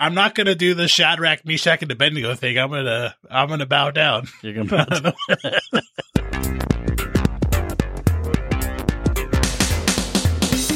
[0.00, 2.56] I'm not gonna do the Shadrach, Meshach, and Abednego thing.
[2.56, 4.28] I'm gonna I'm gonna bow down.
[4.42, 5.12] You're gonna bow down.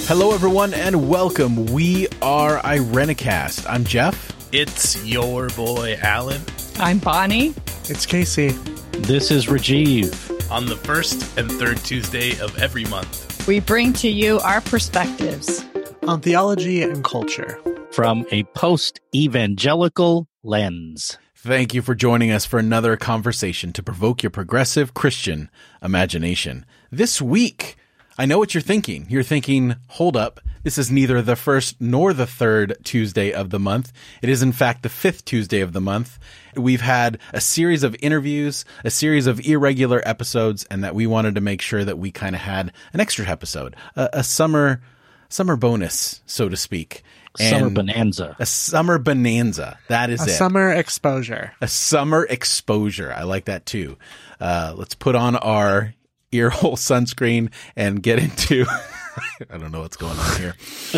[0.09, 1.67] Hello, everyone, and welcome.
[1.67, 3.65] We are Irenicast.
[3.69, 4.33] I'm Jeff.
[4.53, 6.43] It's your boy Alan
[6.79, 7.55] I'm Bonnie.
[7.89, 8.49] It's Casey.
[8.91, 10.51] This is Rajiv.
[10.51, 13.47] on the first and third Tuesday of every month.
[13.47, 15.65] We bring to you our perspectives.
[16.09, 17.61] On theology and culture.
[17.93, 21.19] From a post evangelical lens.
[21.37, 25.51] Thank you for joining us for another conversation to provoke your progressive Christian
[25.83, 26.65] imagination.
[26.91, 27.77] This week,
[28.17, 29.07] I know what you're thinking.
[29.09, 33.59] You're thinking, hold up, this is neither the first nor the third Tuesday of the
[33.59, 33.93] month.
[34.23, 36.19] It is, in fact, the fifth Tuesday of the month.
[36.55, 41.35] We've had a series of interviews, a series of irregular episodes, and that we wanted
[41.35, 44.81] to make sure that we kind of had an extra episode, a, a summer,
[45.29, 47.03] summer bonus, so to speak.
[47.39, 48.37] Summer bonanza.
[48.39, 49.79] A summer bonanza.
[49.89, 50.29] That is it.
[50.29, 50.35] A it.
[50.37, 51.53] summer exposure.
[51.61, 53.13] a summer exposure.
[53.13, 53.97] I like that too.
[54.41, 55.95] Uh, let's put on our
[56.33, 58.67] earhole sunscreen and get into.
[59.51, 60.55] I don't know what's going on here.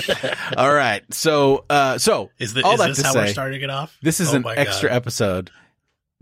[0.56, 1.03] All right.
[1.12, 3.70] So, uh, so Is, the, all is that this to how say, we're starting it
[3.70, 3.97] off?
[4.03, 4.95] this is Oh an extra God.
[4.97, 5.51] episode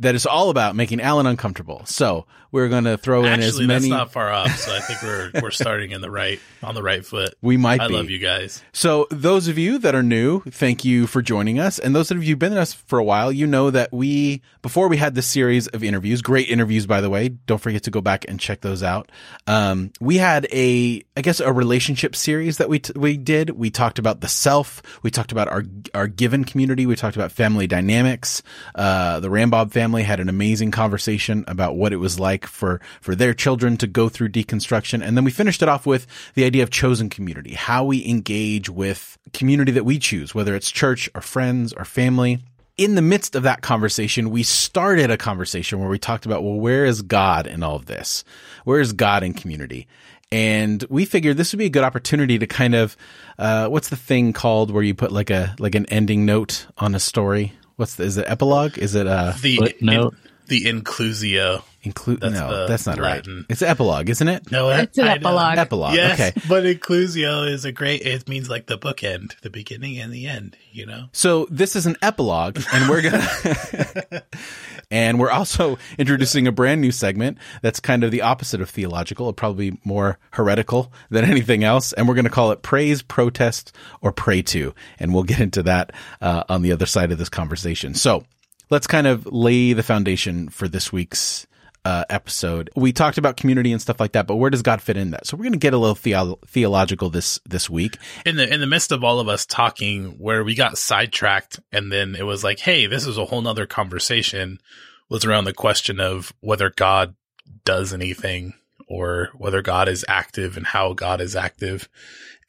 [0.03, 1.83] that is all about making Alan uncomfortable.
[1.87, 3.89] So we're going to throw in as Actually, that's many.
[3.89, 4.55] not far off.
[4.59, 7.35] So I think we're we're starting in the right on the right foot.
[7.41, 7.95] we might I be.
[7.95, 8.63] love you guys.
[8.73, 11.79] So, those of you that are new, thank you for joining us.
[11.79, 14.43] And those of you who've been with us for a while, you know that we,
[14.63, 17.91] before we had this series of interviews, great interviews, by the way, don't forget to
[17.91, 19.11] go back and check those out.
[19.47, 23.51] Um, we had a, I guess, a relationship series that we, t- we did.
[23.51, 24.83] We talked about the self.
[25.03, 25.65] We talked about our,
[25.95, 26.87] our given community.
[26.87, 28.43] We talked about family dynamics.
[28.75, 33.15] Uh, the Rambob family had an amazing conversation about what it was like for, for
[33.15, 35.05] their children to go through deconstruction.
[35.05, 38.71] And then we finished it off with the idea of chosen community, how we engage
[38.71, 42.39] with community that we choose, whether it's church or friends or family.
[42.79, 46.55] In the midst of that conversation, we started a conversation where we talked about, well,
[46.55, 48.25] where is God in all of this?
[48.65, 49.87] Where is God in community?
[50.33, 52.97] And we figured this would be a good opportunity to kind of,
[53.39, 56.95] uh, what's the thing called where you put like a, like an ending note on
[56.95, 57.53] a story?
[57.77, 58.79] What's the, is it epilogue?
[58.79, 60.15] Is it, a The Footnote.
[60.47, 61.63] The inclusio.
[61.83, 62.21] include?
[62.21, 63.37] That's No, the that's not Latin.
[63.39, 63.47] right.
[63.49, 64.51] It's epilogue, isn't it?
[64.53, 65.15] No, It's an I know.
[65.15, 65.59] epilogue.
[65.59, 65.95] Epilogue.
[65.95, 66.33] Yes, Okay.
[66.49, 68.03] but inclusio is a great.
[68.03, 70.57] It means like the bookend, the beginning and the end.
[70.73, 71.05] You know.
[71.13, 74.23] So this is an epilogue, and we're gonna,
[74.91, 79.27] and we're also introducing a brand new segment that's kind of the opposite of theological,
[79.27, 83.75] or probably more heretical than anything else, and we're going to call it praise, protest,
[84.01, 87.29] or pray to, and we'll get into that uh, on the other side of this
[87.29, 87.95] conversation.
[87.95, 88.25] So
[88.73, 91.47] let's kind of lay the foundation for this week's.
[91.85, 92.71] Uh, episode.
[92.77, 95.27] We talked about community and stuff like that, but where does God fit in that?
[95.27, 97.99] So we're going to get a little theo- theological this this week.
[98.25, 101.91] in the in the midst of all of us talking where we got sidetracked and
[101.91, 104.61] then it was like hey this is a whole nother conversation
[105.09, 107.17] was around the question of whether god
[107.65, 108.55] does anything
[108.87, 111.89] or whether god is active and how god is active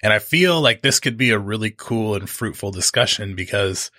[0.04, 3.90] and i feel like this could be a really cool and fruitful discussion because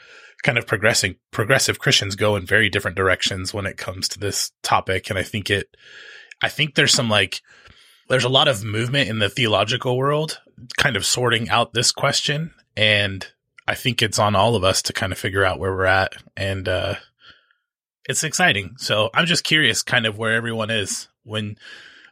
[0.45, 4.53] kind of progressing progressive christians go in very different directions when it comes to this
[4.63, 5.11] topic.
[5.11, 5.75] And i think it
[6.43, 7.41] i think there's some like
[8.09, 10.41] there's a lot of movement in the theological world
[10.77, 12.53] kind of sorting out this question.
[12.77, 13.27] And
[13.67, 16.13] i think it's on all of us to kind of figure out where we're at.
[16.37, 16.97] And uh
[18.07, 18.75] it's exciting.
[18.77, 21.09] So i'm just curious kind of where everyone is.
[21.23, 21.57] When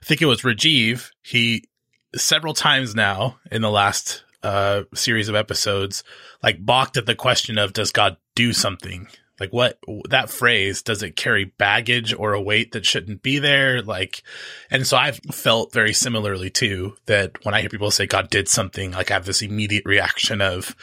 [0.01, 1.69] i think it was rajiv he
[2.17, 6.03] several times now in the last uh series of episodes
[6.43, 9.09] like balked at the question of does god do something
[9.41, 9.79] like what
[10.09, 14.23] that phrase does it carry baggage or a weight that shouldn't be there like
[14.71, 18.49] and so I've felt very similarly too that when I hear people say God did
[18.49, 20.77] something, like I have this immediate reaction of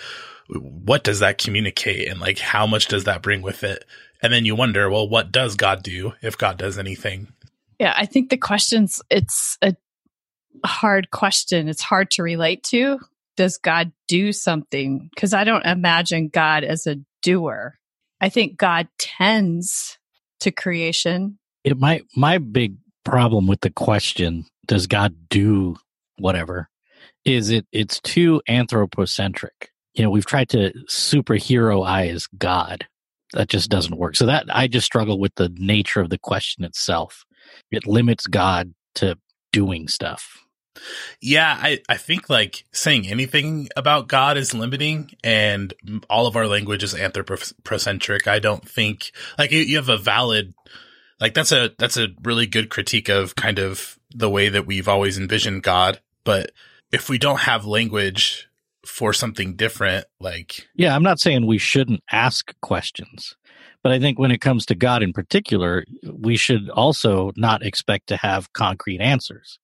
[0.50, 3.86] what does that communicate and like how much does that bring with it?
[4.22, 7.32] And then you wonder, well, what does God do if God does anything?
[7.80, 9.76] Yeah, I think the questions, it's a
[10.66, 11.70] hard question.
[11.70, 13.00] It's hard to relate to.
[13.38, 15.10] Does God do something?
[15.16, 17.76] Because I don't imagine God as a doer.
[18.22, 19.98] I think God tends
[20.42, 21.40] to creation.
[21.64, 25.78] It my my big problem with the question, does God do
[26.18, 26.70] whatever,
[27.26, 29.72] is it it's too anthropocentric.
[29.94, 32.88] You know, we've tried to superheroize God.
[33.34, 34.16] That just doesn't work.
[34.16, 37.26] So that I just struggle with the nature of the question itself.
[37.72, 39.18] It limits God to
[39.52, 40.46] doing stuff.
[41.22, 45.74] Yeah, I, I think like saying anything about God is limiting and
[46.10, 48.28] all of our language is anthropocentric.
[48.28, 50.54] I don't think like you, you have a valid,
[51.20, 54.88] like that's a, that's a really good critique of kind of the way that we've
[54.88, 56.00] always envisioned God.
[56.24, 56.52] But
[56.92, 58.50] if we don't have language
[58.86, 63.36] for something different, like Yeah, I'm not saying we shouldn't ask questions,
[63.84, 68.08] but I think when it comes to God in particular, we should also not expect
[68.08, 69.60] to have concrete answers.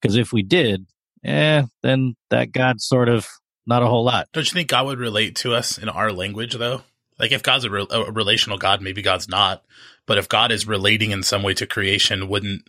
[0.00, 0.86] Because if we did,
[1.24, 3.26] eh, then that God's sort of
[3.66, 4.28] not a whole lot.
[4.32, 6.82] don't you think God would relate to us in our language though?
[7.18, 9.64] Like if God's a, re- a relational God, maybe God's not.
[10.06, 12.68] But if God is relating in some way to creation, wouldn't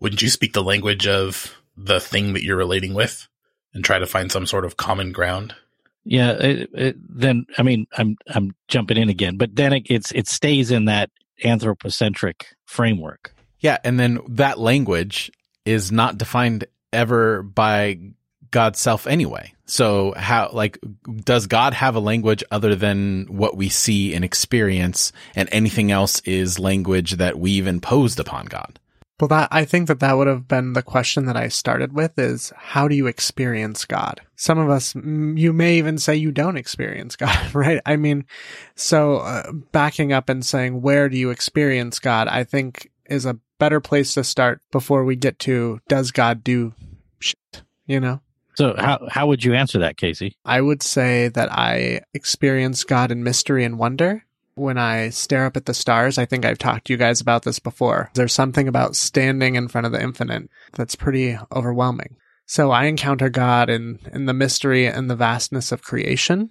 [0.00, 3.28] wouldn't you speak the language of the thing that you're relating with
[3.72, 5.54] and try to find some sort of common ground?
[6.04, 10.12] Yeah, it, it, then I mean, I'm I'm jumping in again, but then it, it's
[10.12, 11.10] it stays in that
[11.42, 13.34] anthropocentric framework.
[13.60, 15.30] Yeah, and then that language
[15.66, 17.98] is not defined ever by
[18.50, 19.52] God's self anyway.
[19.66, 20.78] So how like
[21.24, 26.20] does God have a language other than what we see and experience and anything else
[26.20, 28.78] is language that we've imposed upon God?
[29.18, 32.18] Well, that I think that that would have been the question that I started with
[32.18, 34.20] is how do you experience God?
[34.36, 37.80] Some of us, you may even say you don't experience God, right?
[37.86, 38.26] I mean,
[38.74, 42.28] so uh, backing up and saying where do you experience God?
[42.28, 46.74] I think is a better place to start before we get to does God do
[47.18, 47.62] shit?
[47.86, 48.20] You know,
[48.56, 50.36] So how how would you answer that, Casey?
[50.44, 54.24] I would say that I experience God in mystery and wonder.
[54.54, 57.42] When I stare up at the stars, I think I've talked to you guys about
[57.42, 58.10] this before.
[58.14, 62.16] There's something about standing in front of the infinite that's pretty overwhelming.
[62.46, 66.48] So I encounter God in, in the mystery and the vastness of creation.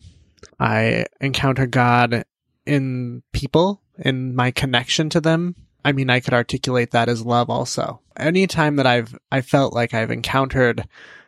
[0.60, 2.26] I encounter God
[2.66, 5.56] in people, in my connection to them.
[5.86, 8.02] I mean, I could articulate that as love also.
[8.18, 10.88] Anytime that I've, I felt like I've encountered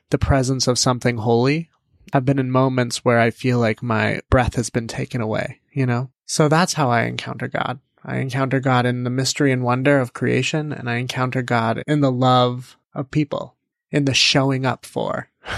[0.10, 1.70] the presence of something holy,
[2.12, 5.86] I've been in moments where I feel like my breath has been taken away, you
[5.86, 6.10] know?
[6.26, 7.80] So that's how I encounter God.
[8.04, 12.02] I encounter God in the mystery and wonder of creation, and I encounter God in
[12.02, 13.56] the love of people,
[13.92, 15.30] in the showing up for.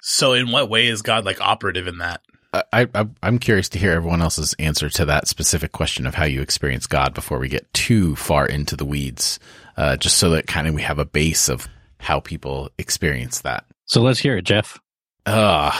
[0.00, 2.22] So in what way is God like operative in that?
[2.52, 6.24] I, I I'm curious to hear everyone else's answer to that specific question of how
[6.24, 9.38] you experience God before we get too far into the weeds,
[9.76, 11.68] uh, just so that kind of we have a base of
[11.98, 13.64] how people experience that.
[13.84, 14.78] So let's hear it, Jeff.
[15.26, 15.70] Uh,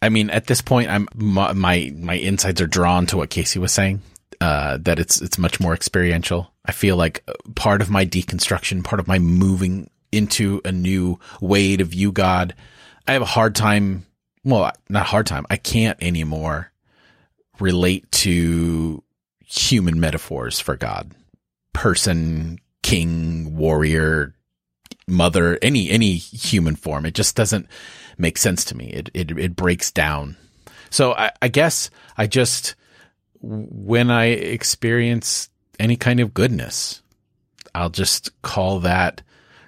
[0.01, 3.60] I mean, at this point, I'm my, my my insides are drawn to what Casey
[3.60, 4.01] was saying.
[4.39, 6.54] Uh, that it's it's much more experiential.
[6.63, 11.75] I feel like part of my deconstruction, part of my moving into a new way
[11.75, 12.54] to view God,
[13.07, 14.06] I have a hard time.
[14.44, 15.45] Well, not hard time.
[15.50, 16.72] I can't anymore
[17.60, 19.04] relate to
[19.45, 21.13] human metaphors for God,
[21.74, 24.36] person, king, warrior,
[25.07, 27.06] mother, any any human form.
[27.06, 27.68] It just doesn't
[28.18, 28.88] make sense to me.
[28.88, 30.38] It it it breaks down.
[30.89, 32.75] So I, I guess I just
[33.42, 35.50] when I experience
[35.80, 37.01] any kind of goodness,
[37.75, 39.22] I'll just call that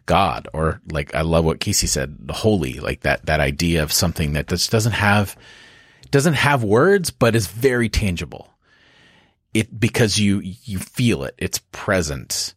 [0.09, 4.33] God or like I love what Casey said, holy, like that that idea of something
[4.33, 5.37] that just doesn't have
[6.09, 8.51] doesn't have words but is very tangible.
[9.53, 11.35] It because you you feel it.
[11.37, 12.55] It's present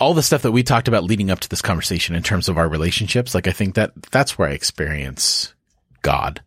[0.00, 2.58] all the stuff that we talked about leading up to this conversation in terms of
[2.58, 5.54] our relationships, like I think that that's where I experience
[6.02, 6.42] God,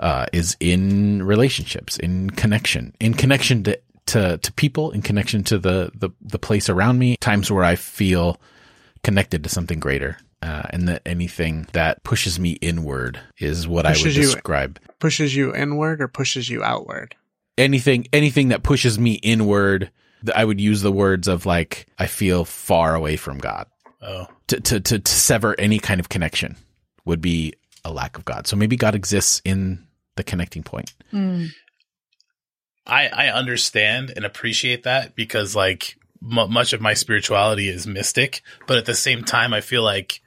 [0.00, 5.58] uh, is in relationships, in connection, in connection to, to, to people, in connection to
[5.58, 8.40] the, the, the place around me, times where I feel
[9.04, 10.16] connected to something greater.
[10.42, 14.78] Uh, and that anything that pushes me inward is what I would Pushes you- describe.
[14.98, 17.14] Pushes you inward or pushes you outward?
[17.56, 19.88] anything anything that pushes me inward
[20.26, 23.68] th- i would use the words of like i feel far away from god
[24.02, 26.56] Oh, to, to to to sever any kind of connection
[27.04, 27.52] would be
[27.84, 31.50] a lack of god so maybe god exists in the connecting point Mm.
[32.86, 38.42] I I understand and appreciate that because like m- much of my spirituality is mystic,
[38.66, 40.20] but at the same time, I feel like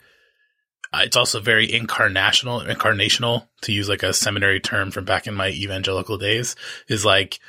[0.94, 2.66] uh, it's also very incarnational.
[2.68, 6.56] Incarnational, to use like a seminary term from back in my evangelical days,
[6.88, 7.40] is like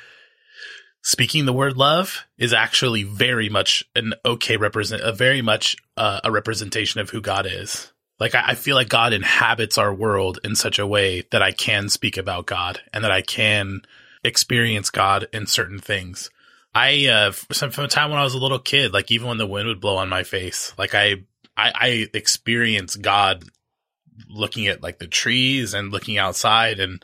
[1.01, 6.19] speaking the word love is actually very much an okay represent, a very much uh,
[6.23, 7.91] a representation of who God is.
[8.19, 11.51] Like I, I feel like God inhabits our world in such a way that I
[11.51, 13.81] can speak about God and that I can
[14.23, 16.29] experience God in certain things.
[16.73, 19.37] I uh from from a time when I was a little kid, like even when
[19.37, 21.23] the wind would blow on my face, like I
[21.57, 23.43] I, I experience God
[24.27, 27.03] looking at like the trees and looking outside and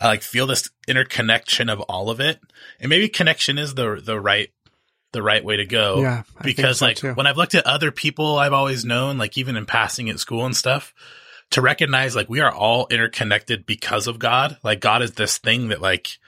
[0.00, 2.40] I like feel this interconnection of all of it.
[2.80, 4.50] And maybe connection is the the right
[5.12, 7.14] the right way to go yeah, I because so like too.
[7.14, 10.44] when I've looked at other people I've always known, like even in passing at school
[10.44, 10.92] and stuff,
[11.50, 14.58] to recognize like we are all interconnected because of God.
[14.62, 16.18] Like God is this thing that like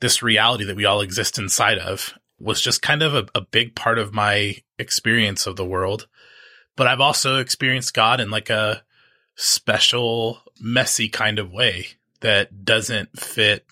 [0.00, 3.74] this reality that we all exist inside of was just kind of a, a big
[3.74, 6.06] part of my experience of the world.
[6.76, 8.82] But I've also experienced God in like a
[9.34, 11.88] special, messy kind of way
[12.20, 13.64] that doesn't fit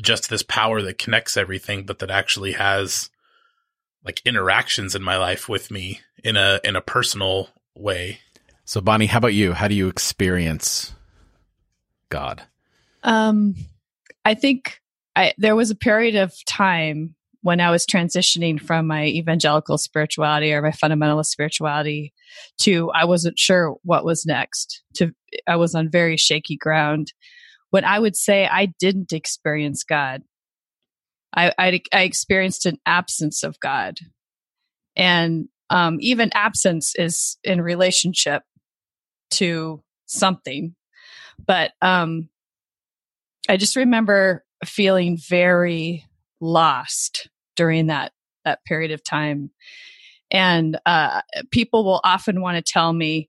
[0.00, 3.10] just this power that connects everything, but that actually has
[4.04, 8.20] like interactions in my life with me in a in a personal way.
[8.64, 9.52] So Bonnie, how about you?
[9.52, 10.94] How do you experience
[12.08, 12.42] God?
[13.02, 13.54] Um,
[14.24, 14.81] I think
[15.16, 20.52] I there was a period of time when I was transitioning from my evangelical spirituality
[20.52, 22.12] or my fundamentalist spirituality
[22.60, 24.82] to I wasn't sure what was next.
[24.94, 25.12] To
[25.46, 27.12] I was on very shaky ground.
[27.70, 30.22] When I would say I didn't experience God,
[31.34, 33.98] I I, I experienced an absence of God,
[34.96, 38.42] and um, even absence is in relationship
[39.32, 40.74] to something.
[41.44, 42.28] But um,
[43.48, 46.04] I just remember feeling very
[46.40, 48.12] lost during that
[48.44, 49.50] that period of time.
[50.30, 53.28] And uh, people will often want to tell me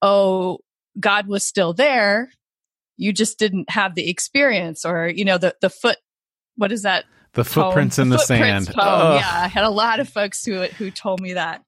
[0.00, 0.58] oh
[0.98, 2.30] god was still there.
[2.96, 5.98] You just didn't have the experience or you know the the foot
[6.56, 8.06] what is that the footprints poem?
[8.06, 8.76] in the, the footprints sand.
[8.76, 9.14] poem.
[9.14, 11.62] yeah i had a lot of folks who who told me that.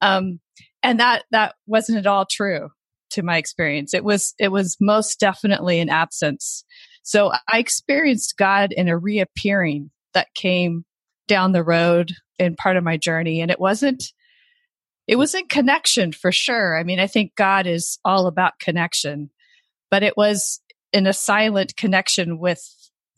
[0.00, 0.40] Um
[0.82, 2.70] and that that wasn't at all true
[3.10, 3.94] to my experience.
[3.94, 6.64] It was it was most definitely an absence
[7.04, 10.84] so I experienced God in a reappearing that came
[11.28, 13.40] down the road in part of my journey.
[13.42, 14.04] And it wasn't,
[15.06, 16.78] it was in connection for sure.
[16.78, 19.30] I mean, I think God is all about connection,
[19.90, 20.60] but it was
[20.94, 22.62] in a silent connection with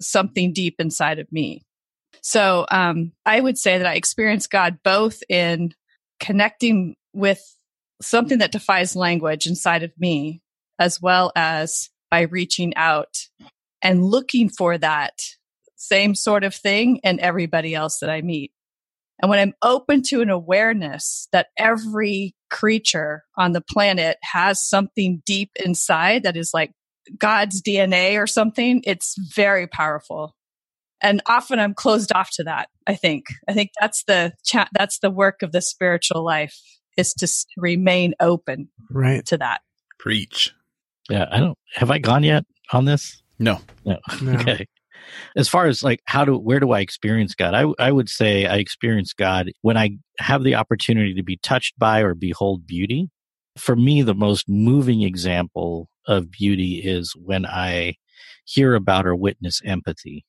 [0.01, 1.65] something deep inside of me.
[2.23, 5.73] So um, I would say that I experienced God both in
[6.19, 7.41] connecting with
[8.03, 10.43] something that defies language inside of me,
[10.79, 13.29] as well as by reaching out
[13.83, 15.15] and looking for that
[15.77, 18.53] same sort of thing in everybody else that I meet.
[19.21, 25.23] And when I'm open to an awareness that every creature on the planet has something
[25.25, 26.73] deep inside that is like
[27.19, 30.35] God's DNA or something, it's very powerful.
[31.01, 32.69] And often I'm closed off to that.
[32.87, 33.27] I think.
[33.49, 36.59] I think that's the cha- that's the work of the spiritual life
[36.97, 39.61] is to s- remain open right to that.
[39.99, 40.55] Preach.
[41.11, 43.23] Yeah, I don't have I gone yet on this?
[43.39, 43.61] No.
[43.85, 43.99] No.
[44.23, 44.33] No.
[44.41, 44.67] okay.
[45.37, 47.55] As far as like how do where do I experience God?
[47.55, 51.79] I I would say I experience God when I have the opportunity to be touched
[51.79, 53.09] by or behold beauty.
[53.57, 57.95] For me, the most moving example of beauty is when I
[58.45, 60.25] hear about or witness empathy.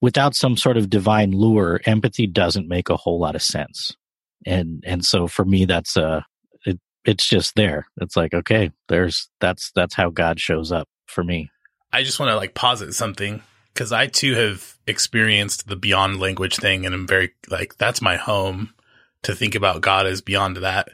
[0.00, 3.96] Without some sort of divine lure, empathy doesn't make a whole lot of sense.
[4.44, 6.24] And and so for me that's a
[6.64, 7.86] it, it's just there.
[8.00, 11.50] It's like okay, there's that's that's how God shows up for me.
[11.96, 16.56] I just want to like posit something because I too have experienced the beyond language
[16.56, 18.74] thing and I'm very like, that's my home
[19.22, 20.90] to think about God as beyond that.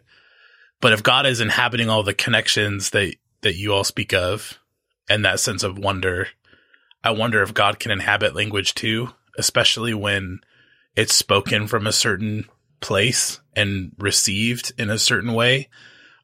[0.80, 4.61] But if God is inhabiting all the connections that, that you all speak of
[5.11, 6.28] and that sense of wonder,
[7.02, 10.38] I wonder if God can inhabit language too, especially when
[10.94, 12.44] it's spoken from a certain
[12.78, 15.68] place and received in a certain way.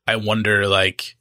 [0.06, 1.16] I wonder like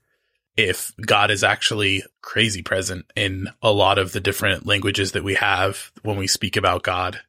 [0.57, 5.35] if God is actually crazy present in a lot of the different languages that we
[5.35, 7.19] have when we speak about God.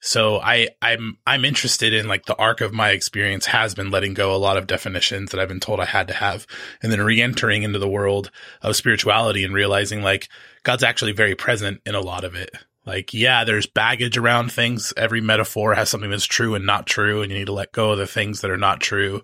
[0.00, 4.12] So I, I'm, I'm interested in like the arc of my experience has been letting
[4.12, 6.46] go a lot of definitions that I've been told I had to have
[6.82, 8.30] and then re-entering into the world
[8.60, 10.28] of spirituality and realizing like
[10.62, 12.50] God's actually very present in a lot of it.
[12.84, 14.92] Like, yeah, there's baggage around things.
[14.96, 17.90] Every metaphor has something that's true and not true, and you need to let go
[17.90, 19.22] of the things that are not true.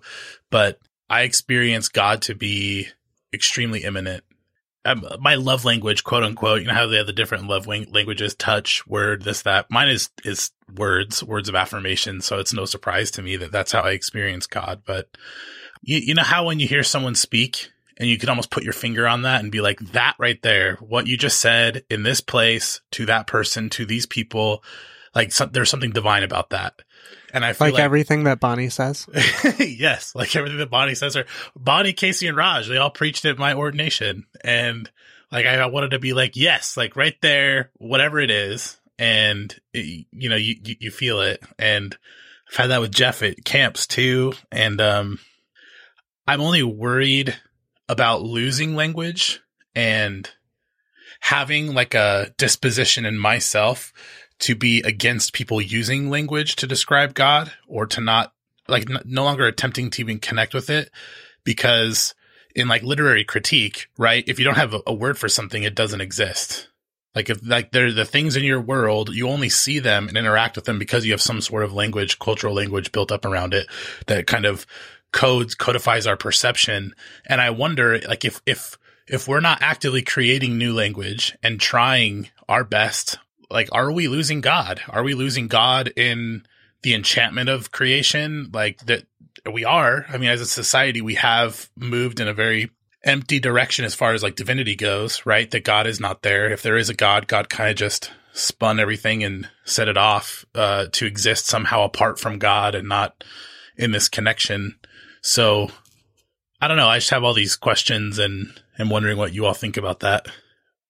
[0.49, 0.79] But
[1.09, 2.87] I experience God to be
[3.33, 4.23] extremely immanent.
[4.85, 8.35] Um, my love language, quote unquote, you know how they have the different love languages,
[8.35, 9.71] touch, word, this, that.
[9.71, 12.19] Mine is, is words, words of affirmation.
[12.19, 14.81] So it's no surprise to me that that's how I experience God.
[14.85, 15.07] But
[15.81, 18.73] you, you know how when you hear someone speak and you can almost put your
[18.73, 22.19] finger on that and be like, that right there, what you just said in this
[22.19, 24.63] place to that person, to these people,
[25.15, 26.73] like there's something divine about that.
[27.33, 29.07] And I feel like, like everything that Bonnie says.
[29.59, 31.17] yes, like everything that Bonnie says.
[31.17, 31.25] Or
[31.55, 34.89] Bonnie, Casey, and Raj, they all preached at my ordination, and
[35.31, 40.05] like I wanted to be like, yes, like right there, whatever it is, and it,
[40.11, 41.97] you know, you, you you feel it, and
[42.51, 45.19] I've had that with Jeff at camps too, and um,
[46.27, 47.35] I'm only worried
[47.89, 49.41] about losing language
[49.73, 50.29] and
[51.19, 53.91] having like a disposition in myself
[54.43, 58.33] to be against people using language to describe God or to not
[58.67, 60.91] like n- no longer attempting to even connect with it
[61.45, 62.13] because
[62.53, 64.23] in like literary critique, right?
[64.27, 66.67] If you don't have a, a word for something, it doesn't exist.
[67.15, 70.57] Like if like they're the things in your world, you only see them and interact
[70.57, 73.67] with them because you have some sort of language, cultural language built up around it
[74.07, 74.65] that kind of
[75.13, 76.93] codes, codifies our perception.
[77.25, 82.29] And I wonder like if, if if we're not actively creating new language and trying
[82.49, 83.19] our best,
[83.49, 84.81] like, are we losing God?
[84.89, 86.45] Are we losing God in
[86.81, 88.49] the enchantment of creation?
[88.53, 89.05] Like that
[89.51, 90.05] we are.
[90.09, 92.71] I mean, as a society, we have moved in a very
[93.03, 95.49] empty direction as far as like divinity goes, right?
[95.51, 96.51] That God is not there.
[96.51, 100.45] If there is a God, God kind of just spun everything and set it off
[100.55, 103.23] uh, to exist somehow apart from God and not
[103.77, 104.79] in this connection.
[105.21, 105.69] So
[106.61, 106.87] I don't know.
[106.87, 110.27] I just have all these questions and i'm wondering what you all think about that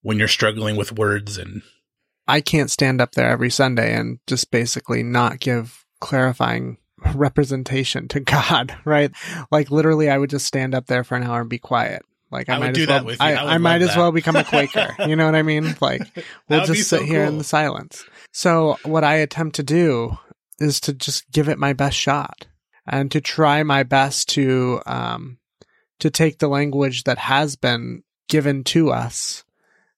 [0.02, 1.62] when you're struggling with words and
[2.26, 6.78] I can't stand up there every Sunday and just basically not give clarifying
[7.14, 9.10] representation to God, right?
[9.50, 12.02] Like literally I would just stand up there for an hour and be quiet.
[12.30, 13.16] Like I, I might do as that well.
[13.20, 13.98] I, I I might as that.
[13.98, 14.96] well become a Quaker.
[15.06, 15.76] you know what I mean?
[15.80, 16.02] Like
[16.48, 18.04] we'll just sit so here in the silence.
[18.32, 20.18] So what I attempt to do
[20.58, 22.46] is to just give it my best shot
[22.86, 25.38] and to try my best to um
[26.00, 29.44] to take the language that has been given to us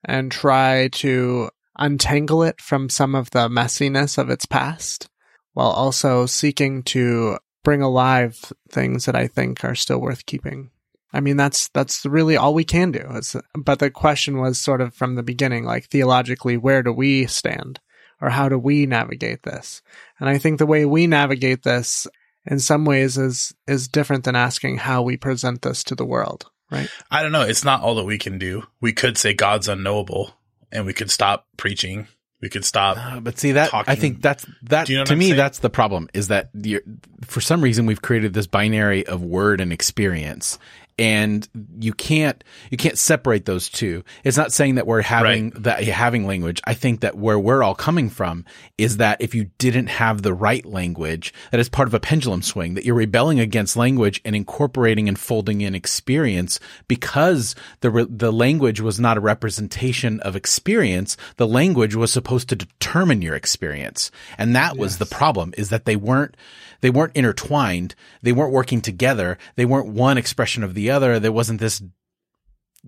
[0.04, 5.08] and try to untangle it from some of the messiness of its past
[5.52, 10.70] while also seeking to bring alive things that I think are still worth keeping.
[11.12, 13.04] I mean, that's that's really all we can do.
[13.14, 17.26] It's, but the question was sort of from the beginning, like theologically, where do we
[17.26, 17.80] stand,
[18.20, 19.80] or how do we navigate this?
[20.20, 22.06] And I think the way we navigate this,
[22.44, 26.50] in some ways, is is different than asking how we present this to the world,
[26.70, 26.90] right?
[27.10, 27.42] I don't know.
[27.42, 28.64] It's not all that we can do.
[28.80, 30.34] We could say God's unknowable
[30.72, 32.06] and we could stop preaching.
[32.40, 32.98] We could stop.
[32.98, 35.36] Uh, but see that I think that's that you know to I'm me saying?
[35.38, 36.82] that's the problem is that you're,
[37.24, 40.58] for some reason we've created this binary of word and experience
[40.98, 41.46] and
[41.78, 44.02] you can't you can't separate those two.
[44.24, 46.62] It's not saying that we're having that having language.
[46.64, 48.46] I think that where we're all coming from
[48.78, 52.40] is that if you didn't have the right language, that is part of a pendulum
[52.40, 58.06] swing that you're rebelling against language and incorporating and folding in experience because the re-
[58.08, 61.18] the language was not a representation of experience.
[61.36, 65.52] The language was supposed to determine your experience, and that was the problem.
[65.58, 66.36] Is that they weren't
[66.80, 67.94] they weren't intertwined.
[68.22, 69.38] They weren't working together.
[69.56, 71.18] They weren't one expression of the other.
[71.18, 71.82] There wasn't this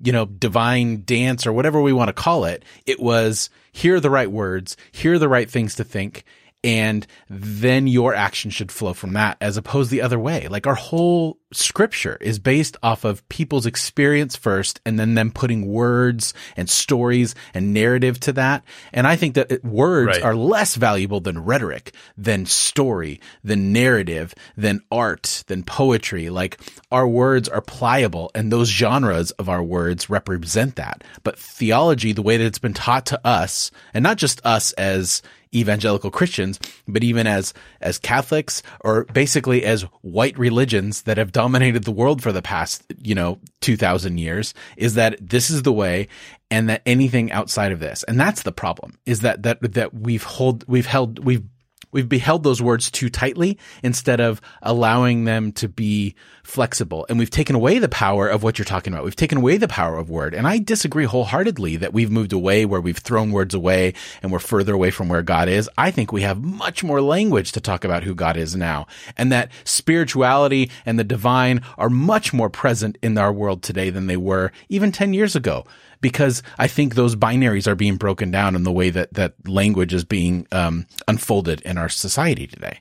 [0.03, 2.65] you know, divine dance or whatever we want to call it.
[2.87, 6.25] It was here are the right words, here are the right things to think,
[6.65, 10.49] and then your action should flow from that as opposed the other way.
[10.49, 15.67] Like our whole scripture is based off of people's experience first and then them putting
[15.67, 18.65] words and stories and narrative to that.
[18.93, 20.23] And I think that words Right.
[20.23, 26.29] are less valuable than rhetoric, than story, than narrative, than art, than poetry.
[26.29, 26.59] Like
[26.91, 31.05] our words are pliable and those genres of our words represent that.
[31.23, 35.23] But theology, the way that it's been taught to us, and not just us as
[35.55, 41.85] evangelical Christians, but even as, as Catholics or basically as white religions that have dominated
[41.85, 46.09] the world for the past, you know, 2000 years is that this is the way
[46.51, 48.03] and that anything outside of this.
[48.05, 51.45] And that's the problem is that, that, that we've hold, we've held, we've
[51.91, 57.07] We've beheld those words too tightly instead of allowing them to be flexible.
[57.09, 59.05] And we've taken away the power of what you're talking about.
[59.05, 60.35] We've taken away the power of word.
[60.35, 64.39] And I disagree wholeheartedly that we've moved away where we've thrown words away and we're
[64.39, 65.69] further away from where God is.
[65.79, 69.33] I think we have much more language to talk about who God is now and
[69.33, 74.17] that spirituality and the divine are much more present in our world today than they
[74.17, 75.65] were even 10 years ago
[76.01, 79.95] because I think those binaries are being broken down in the way that that language
[79.95, 82.81] is being um, unfolded in our society today.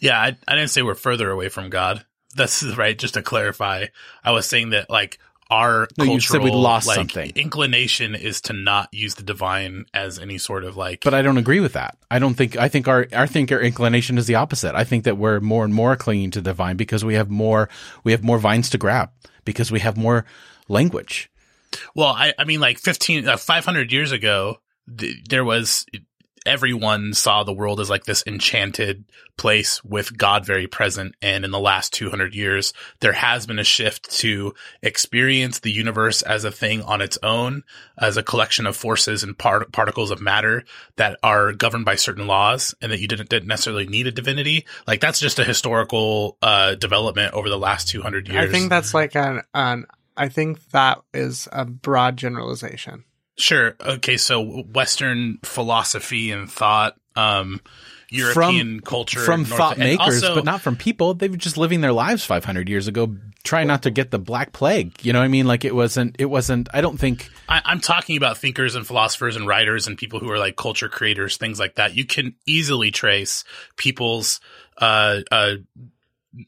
[0.00, 2.04] Yeah, I, I didn't say we're further away from God.
[2.36, 2.98] That's right.
[2.98, 3.86] Just to clarify,
[4.24, 5.18] I was saying that like
[5.50, 7.32] our No, you said we cultural, lost like, something.
[7.36, 11.02] inclination is to not use the divine as any sort of like.
[11.04, 11.96] But I don't agree with that.
[12.10, 14.74] I don't think I think our I think our inclination is the opposite.
[14.74, 17.68] I think that we're more and more clinging to the vine because we have more
[18.02, 19.10] we have more vines to grab
[19.44, 20.24] because we have more
[20.68, 21.30] language.
[21.94, 24.58] Well, I, I mean, like 15, uh, 500 years ago,
[24.96, 25.86] th- there was,
[26.46, 29.04] everyone saw the world as like this enchanted
[29.36, 31.14] place with God very present.
[31.22, 36.22] And in the last 200 years, there has been a shift to experience the universe
[36.22, 37.62] as a thing on its own,
[37.98, 40.64] as a collection of forces and part- particles of matter
[40.96, 44.66] that are governed by certain laws and that you didn't, didn't necessarily need a divinity.
[44.86, 48.48] Like that's just a historical, uh, development over the last 200 years.
[48.48, 53.04] I think that's like an, an I think that is a broad generalization.
[53.36, 53.74] Sure.
[53.80, 54.16] Okay.
[54.16, 57.60] So Western philosophy and thought, um,
[58.10, 61.14] European culture from North- thought and makers, also- but not from people.
[61.14, 64.52] They were just living their lives 500 years ago, trying not to get the black
[64.52, 64.92] plague.
[65.02, 65.46] You know what I mean?
[65.48, 69.34] Like it wasn't, it wasn't, I don't think, I, I'm talking about thinkers and philosophers
[69.34, 71.96] and writers and people who are like culture creators, things like that.
[71.96, 73.42] You can easily trace
[73.76, 74.38] people's,
[74.78, 75.54] uh, uh,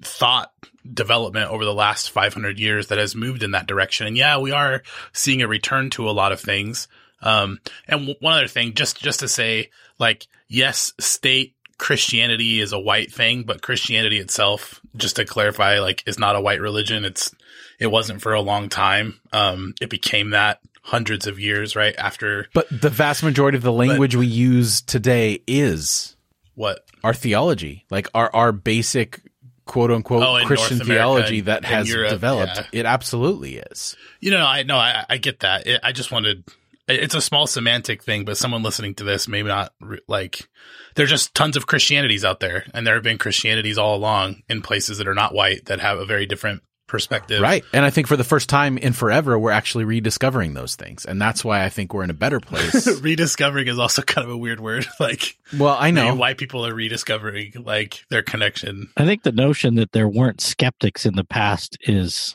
[0.04, 0.52] thought
[0.94, 4.06] development over the last 500 years that has moved in that direction.
[4.06, 6.88] And yeah, we are seeing a return to a lot of things.
[7.22, 12.72] Um, and w- one other thing, just, just to say, like, yes, state Christianity is
[12.72, 17.04] a white thing, but Christianity itself, just to clarify, like, is not a white religion.
[17.04, 17.34] It's,
[17.78, 19.20] it wasn't for a long time.
[19.32, 21.94] Um, it became that hundreds of years, right?
[21.98, 26.16] After But the vast majority of the language we use today is
[26.54, 26.86] what?
[27.04, 29.20] our theology, like our our basic
[29.66, 32.56] quote unquote Oh, Christian theology that has Europe, developed.
[32.56, 32.80] yeah.
[32.80, 33.96] It absolutely is.
[34.20, 35.66] You know, I know, I, I get that.
[35.66, 36.44] It, I just wanted,
[36.88, 40.48] it's a small semantic thing, but someone listening to this maybe not re- like,
[40.94, 44.62] there's just tons of Christianities out there, and there have been Christianities all along in
[44.62, 47.40] places that are not white that have a very different perspective.
[47.40, 47.64] Right.
[47.72, 51.04] And I think for the first time in forever, we're actually rediscovering those things.
[51.04, 52.86] And that's why I think we're in a better place.
[53.00, 54.86] rediscovering is also kind of a weird word.
[54.98, 56.14] Like, well, I know.
[56.14, 58.88] why people are rediscovering like their connection.
[58.96, 62.34] I think the notion that there weren't skeptics in the past is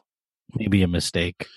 [0.55, 1.47] maybe a mistake.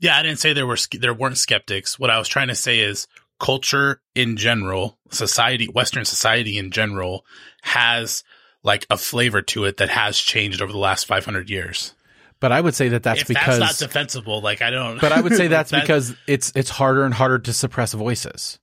[0.00, 1.98] Yeah, I didn't say there were there weren't skeptics.
[1.98, 3.06] What I was trying to say is
[3.38, 7.24] culture in general, society, Western society in general,
[7.62, 8.24] has
[8.62, 11.94] like a flavor to it that has changed over the last 500 years.
[12.40, 15.00] But I would say that that's if because that's not defensible, like I don't.
[15.00, 18.58] But I would say that's That- because it's it's harder and harder to suppress voices.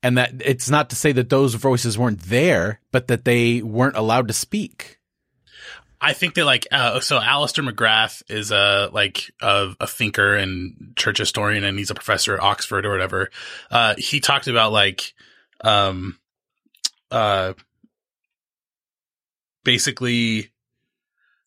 [0.00, 3.96] And that it's not to say that those voices weren't there, but that they weren't
[3.96, 4.98] allowed to speak.
[6.00, 10.92] I think that like uh, so Alister McGrath is a like a, a thinker and
[10.96, 13.30] church historian and he's a professor at Oxford or whatever.
[13.70, 15.12] Uh, he talked about like
[15.64, 16.16] um
[17.10, 17.54] uh
[19.64, 20.50] basically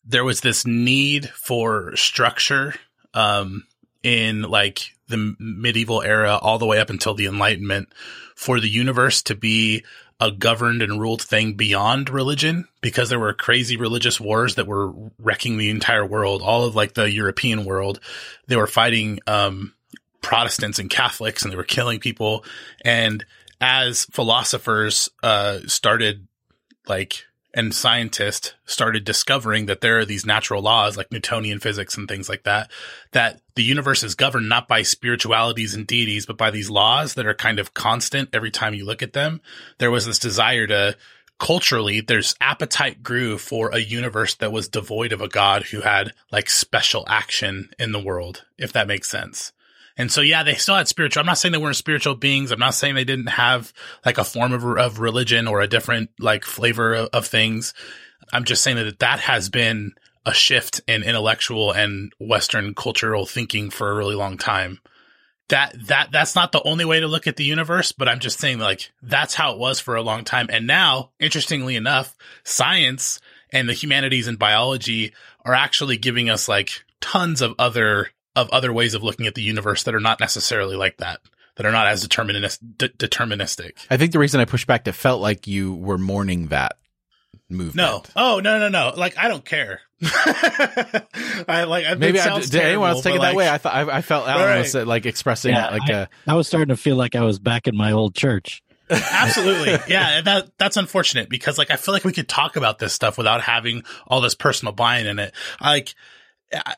[0.04, 2.74] there was this need for structure
[3.14, 3.64] um
[4.02, 7.88] in like the medieval era all the way up until the enlightenment
[8.34, 9.84] for the universe to be
[10.22, 14.92] a governed and ruled thing beyond religion because there were crazy religious wars that were
[15.18, 17.98] wrecking the entire world, all of like the European world.
[18.46, 19.74] They were fighting, um,
[20.20, 22.44] Protestants and Catholics and they were killing people.
[22.84, 23.24] And
[23.60, 26.28] as philosophers, uh, started
[26.86, 32.08] like, and scientists started discovering that there are these natural laws like Newtonian physics and
[32.08, 32.70] things like that,
[33.12, 37.26] that the universe is governed not by spiritualities and deities, but by these laws that
[37.26, 39.40] are kind of constant every time you look at them.
[39.78, 40.96] There was this desire to
[41.38, 46.12] culturally, there's appetite grew for a universe that was devoid of a god who had
[46.30, 49.52] like special action in the world, if that makes sense.
[50.02, 51.20] And so, yeah, they still had spiritual.
[51.20, 52.50] I'm not saying they weren't spiritual beings.
[52.50, 53.72] I'm not saying they didn't have
[54.04, 57.72] like a form of, of religion or a different like flavor of, of things.
[58.32, 59.92] I'm just saying that that has been
[60.26, 64.80] a shift in intellectual and Western cultural thinking for a really long time.
[65.50, 68.40] That, that, that's not the only way to look at the universe, but I'm just
[68.40, 70.48] saying like that's how it was for a long time.
[70.50, 73.20] And now, interestingly enough, science
[73.52, 78.72] and the humanities and biology are actually giving us like tons of other of other
[78.72, 81.20] ways of looking at the universe that are not necessarily like that,
[81.56, 83.72] that are not as determinis- de- deterministic.
[83.90, 86.76] I think the reason I pushed back, it felt like you were mourning that
[87.48, 87.76] movement.
[87.76, 88.02] No.
[88.16, 88.92] Oh, no, no, no.
[88.96, 89.80] Like, I don't care.
[90.02, 93.48] I like, it Maybe I, sounds did anyone else take it but, that like, way?
[93.48, 94.58] I thought I, I felt Alan Right.
[94.60, 97.38] was uh, like expressing Yeah, like a I was starting to feel like I was
[97.38, 98.62] back in my old church.
[98.90, 99.78] Absolutely.
[99.88, 103.16] Yeah, that that's unfortunate because like I feel like we could talk about this stuff
[103.16, 105.32] without having all this personal buy-in in it.
[105.60, 105.94] Like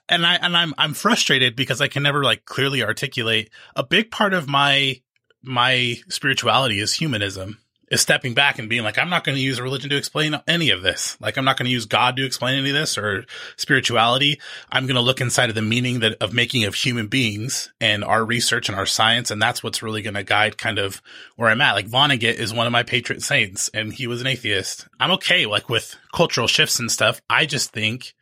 [0.09, 4.11] and I and I'm I'm frustrated because I can never like clearly articulate a big
[4.11, 5.01] part of my
[5.43, 7.59] my spirituality is humanism.
[7.91, 10.71] Is stepping back and being like, I'm not going to use religion to explain any
[10.71, 11.21] of this.
[11.21, 14.41] Like, I'm not going to use God to explain any of this or spirituality.
[14.73, 18.03] I'm going to look inside of the meaning that of making of human beings and
[18.03, 19.31] our research and our science.
[19.31, 21.03] And that's what's really going to guide kind of
[21.37, 21.75] where I'm at.
[21.75, 24.89] Like Vonnegut is one of my patron saints and he was an atheist.
[24.99, 27.21] I'm okay like with cultural shifts and stuff.
[27.29, 28.15] I just think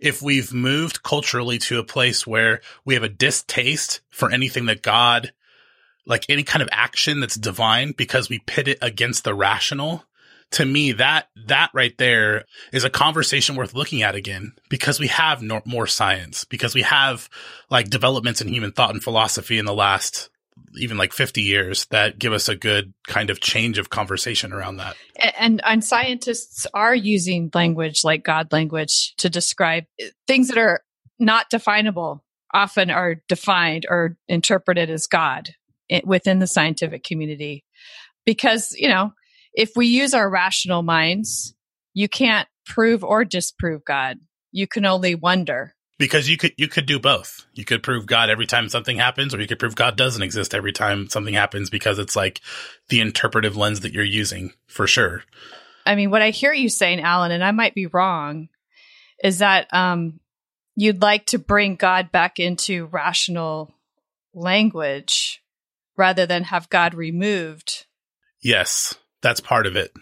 [0.00, 4.82] if we've moved culturally to a place where we have a distaste for anything that
[4.82, 5.32] God,
[6.06, 10.04] like any kind of action that's divine because we pit it against the rational,
[10.52, 15.08] to me, that, that right there is a conversation worth looking at again because we
[15.08, 17.28] have no, more science, because we have
[17.70, 20.30] like developments in human thought and philosophy in the last
[20.74, 24.76] even like 50 years that give us a good kind of change of conversation around
[24.76, 24.96] that.
[25.38, 30.82] And, and scientists are using language like God language to describe eh, things that are
[31.18, 35.50] not definable, often are defined or interpreted as God
[36.04, 37.64] within the scientific community.
[38.24, 39.12] Because, you know,
[39.54, 41.54] if we use our rational minds,
[41.94, 44.18] you can't prove or disprove God.
[44.52, 45.74] You can only wonder.
[45.98, 47.46] Because you could you could do both.
[47.54, 50.54] You could prove God every time something happens, or you could prove God doesn't exist
[50.54, 52.40] every time something happens because it's like
[52.88, 55.24] the interpretive lens that you're using for sure.
[55.84, 58.48] I mean, what I hear you saying, Alan, and I might be wrong,
[59.24, 60.20] is that um,
[60.76, 63.74] you'd like to bring God back into rational
[64.34, 65.42] language
[65.96, 67.86] rather than have God removed.
[68.40, 69.92] Yes, that's part of it.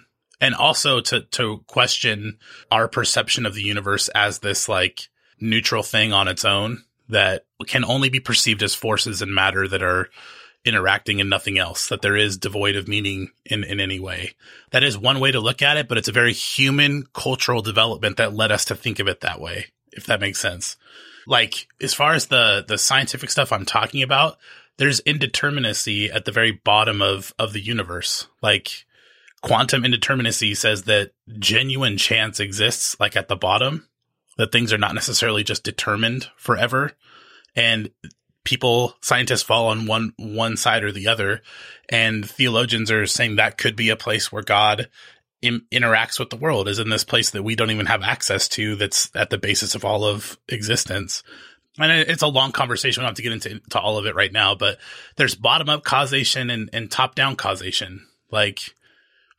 [0.40, 2.38] And also to to question
[2.70, 5.08] our perception of the universe as this like
[5.40, 9.82] neutral thing on its own that can only be perceived as forces and matter that
[9.82, 10.08] are
[10.64, 14.34] interacting and nothing else, that there is devoid of meaning in, in any way.
[14.72, 18.16] That is one way to look at it, but it's a very human cultural development
[18.16, 20.76] that led us to think of it that way, if that makes sense.
[21.26, 24.38] Like, as far as the, the scientific stuff I'm talking about,
[24.76, 28.26] there's indeterminacy at the very bottom of, of the universe.
[28.42, 28.86] Like,
[29.42, 33.88] quantum indeterminacy says that genuine chance exists, like at the bottom,
[34.36, 36.92] that things are not necessarily just determined forever.
[37.54, 37.90] And
[38.44, 41.42] people, scientists fall on one, one side or the other.
[41.88, 44.88] And theologians are saying that could be a place where God
[45.42, 48.48] in, interacts with the world is in this place that we don't even have access
[48.48, 48.76] to.
[48.76, 51.22] That's at the basis of all of existence.
[51.78, 53.00] And it's a long conversation.
[53.00, 54.78] We don't have to get into to all of it right now, but
[55.16, 58.06] there's bottom up causation and, and top down causation.
[58.30, 58.60] Like,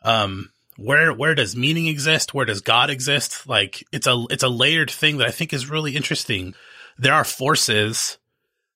[0.04, 2.34] um, where where does meaning exist?
[2.34, 3.48] Where does God exist?
[3.48, 6.54] Like it's a it's a layered thing that I think is really interesting.
[6.98, 8.18] There are forces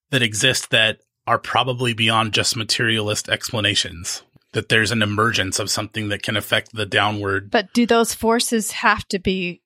[0.09, 4.23] that exist that are probably beyond just materialist explanations.
[4.53, 7.49] That there's an emergence of something that can affect the downward.
[7.49, 9.61] But do those forces have to be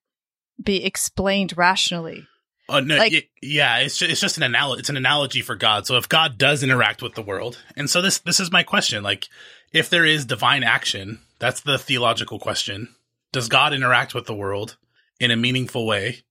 [0.62, 2.28] be explained rationally?
[2.68, 4.80] Oh no, like, it, yeah, it's just, it's just an analogy.
[4.80, 5.86] It's an analogy for God.
[5.86, 9.04] So if God does interact with the world, and so this this is my question:
[9.04, 9.28] like,
[9.72, 12.96] if there is divine action, that's the theological question.
[13.32, 14.78] Does God interact with the world
[15.20, 16.24] in a meaningful way?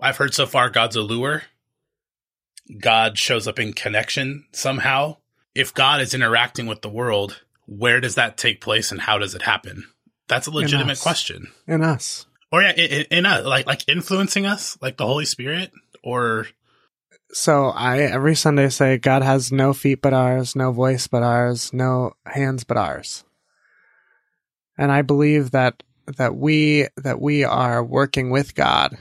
[0.00, 1.44] I've heard so far God's a lure.
[2.80, 5.18] God shows up in connection somehow.
[5.54, 9.34] If God is interacting with the world, where does that take place and how does
[9.34, 9.84] it happen?
[10.28, 11.52] That's a legitimate in question.
[11.66, 12.26] In us.
[12.50, 16.46] Or yeah, in, in us, like like influencing us, like the Holy Spirit, or
[17.32, 21.72] so I every Sunday say God has no feet but ours, no voice but ours,
[21.72, 23.24] no hands but ours.
[24.78, 25.82] And I believe that
[26.18, 28.96] that we that we are working with God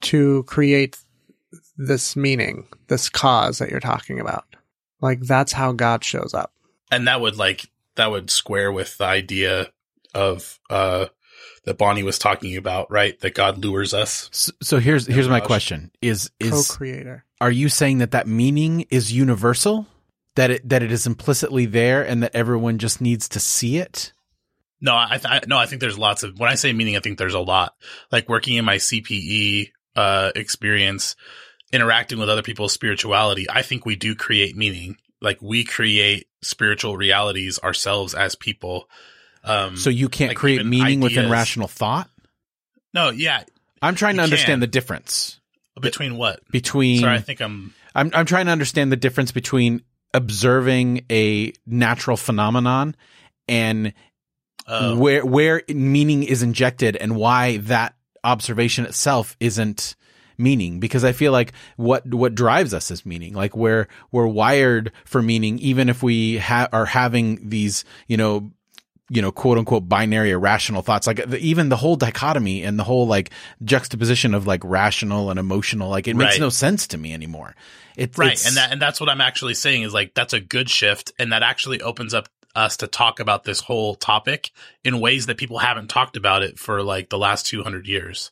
[0.00, 0.98] to create
[1.76, 4.44] this meaning, this cause that you're talking about.
[5.00, 6.52] Like that's how God shows up.
[6.90, 9.70] And that would like that would square with the idea
[10.14, 11.06] of uh
[11.64, 13.18] that Bonnie was talking about, right?
[13.20, 14.30] That God lures us.
[14.32, 17.24] So, so here's here's my question: Is is co-creator?
[17.40, 19.86] Are you saying that that meaning is universal?
[20.34, 24.12] That it that it is implicitly there, and that everyone just needs to see it?
[24.80, 26.38] No, I, th- I no, I think there's lots of.
[26.38, 27.74] When I say meaning, I think there's a lot.
[28.12, 31.16] Like working in my CPE uh, experience,
[31.72, 34.96] interacting with other people's spirituality, I think we do create meaning.
[35.20, 38.88] Like we create spiritual realities ourselves as people
[39.44, 41.16] um, so you can't like create meaning ideas.
[41.16, 42.10] within rational thought.
[42.92, 43.44] No, yeah,
[43.80, 44.60] I'm trying to understand can.
[44.60, 45.40] the difference
[45.80, 47.00] between what between.
[47.00, 47.74] Sorry, I think I'm.
[47.94, 49.82] I'm I'm trying to understand the difference between
[50.14, 52.96] observing a natural phenomenon
[53.46, 53.92] and
[54.68, 54.96] oh.
[54.96, 59.96] where where meaning is injected and why that observation itself isn't
[60.36, 63.34] meaning because I feel like what what drives us is meaning.
[63.34, 68.50] Like we're we're wired for meaning, even if we ha- are having these you know
[69.10, 71.06] you know, quote unquote binary irrational thoughts.
[71.06, 73.30] Like the, even the whole dichotomy and the whole like
[73.64, 76.40] juxtaposition of like rational and emotional, like it makes right.
[76.40, 77.54] no sense to me anymore.
[77.96, 78.46] It, right.
[78.46, 81.12] and that, and that's what I'm actually saying is like, that's a good shift.
[81.18, 82.28] And that actually opens up
[82.58, 84.50] us to talk about this whole topic
[84.84, 88.30] in ways that people haven't talked about it for like the last 200 years.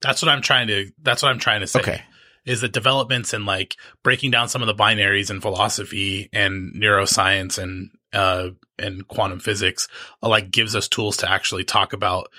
[0.00, 1.80] That's what I'm trying to, that's what I'm trying to say.
[1.80, 2.02] Okay.
[2.44, 7.60] Is that developments and like breaking down some of the binaries in philosophy and neuroscience
[7.60, 9.88] and uh, and quantum physics
[10.22, 12.30] uh, like gives us tools to actually talk about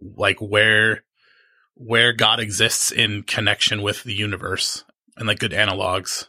[0.00, 1.04] like where
[1.74, 4.84] where God exists in connection with the universe
[5.16, 6.26] and like good analogs.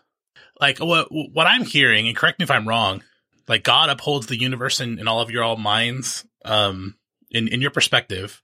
[0.59, 3.01] Like what what I'm hearing, and correct me if I'm wrong,
[3.51, 6.25] like God upholds the universe in, in all of your all minds.
[6.45, 6.95] Um,
[7.29, 8.41] in in your perspective,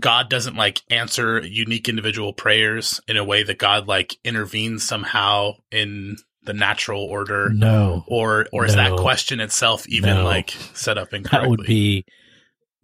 [0.00, 5.52] God doesn't like answer unique individual prayers in a way that God like intervenes somehow
[5.70, 7.50] in the natural order?
[7.50, 8.04] No.
[8.06, 10.24] Or or is that question itself even no.
[10.24, 11.42] like set up incorrectly?
[11.42, 12.04] That would be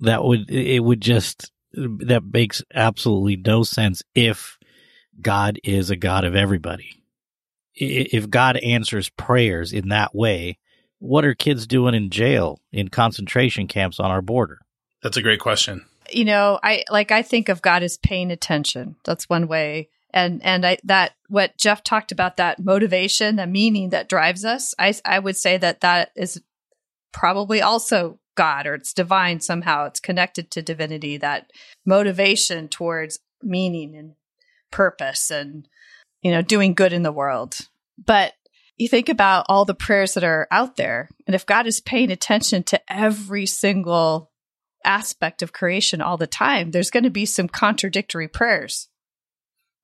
[0.00, 4.58] that would it would just that makes absolutely no sense if
[5.18, 6.90] God is a God of everybody.
[7.74, 10.58] If God answers prayers in that way,
[11.02, 14.60] what are kids doing in jail in concentration camps on our border?
[15.02, 15.84] That's a great question.
[16.10, 18.96] You know, I like I think of God as paying attention.
[19.04, 23.90] That's one way and and I that what Jeff talked about that motivation, the meaning
[23.90, 24.74] that drives us.
[24.78, 26.40] I I would say that that is
[27.12, 29.86] probably also God or it's divine somehow.
[29.86, 31.16] It's connected to divinity.
[31.16, 31.50] That
[31.84, 34.14] motivation towards meaning and
[34.70, 35.66] purpose and,
[36.22, 37.68] you know, doing good in the world.
[38.04, 38.34] But
[38.82, 42.10] you think about all the prayers that are out there, and if God is paying
[42.10, 44.30] attention to every single
[44.84, 48.88] aspect of creation all the time, there's going to be some contradictory prayers.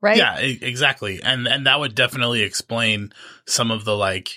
[0.00, 0.16] Right?
[0.16, 1.20] Yeah, exactly.
[1.22, 3.12] And and that would definitely explain
[3.46, 4.36] some of the like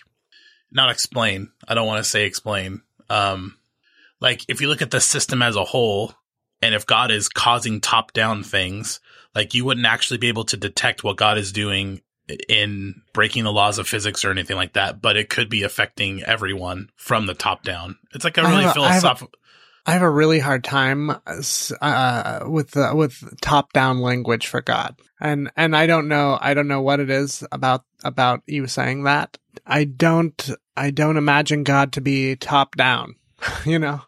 [0.71, 1.52] not explain.
[1.67, 2.82] I don't want to say explain.
[3.10, 3.58] Um
[4.19, 6.15] like if you look at the system as a whole
[6.63, 9.00] and if God is causing top-down things,
[9.36, 12.02] like you wouldn't actually be able to detect what God is doing
[12.48, 16.24] in breaking the laws of physics or anything like that, but it could be affecting
[16.24, 17.98] everyone from the top down.
[18.14, 19.32] It's like a really a- I have a- philosophical
[19.86, 24.96] I have a really hard time uh, with the, with top down language for God,
[25.20, 29.04] and and I don't know I don't know what it is about about you saying
[29.04, 29.38] that.
[29.66, 33.16] I don't I don't imagine God to be top down.
[33.66, 34.02] you know,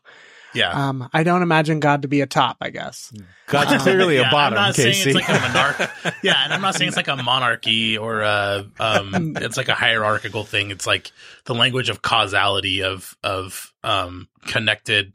[0.53, 0.89] yeah.
[0.89, 2.57] um, I don't imagine God to be a top.
[2.61, 3.11] I guess.
[3.47, 4.93] God's clearly Yeah, a bottom, I'm not Casey.
[5.03, 6.15] saying it's like a monarch.
[6.23, 9.73] yeah, and I'm not saying it's like a monarchy or a, um, it's like a
[9.75, 10.71] hierarchical thing.
[10.71, 11.11] It's like
[11.45, 15.13] the language of causality of of um, connected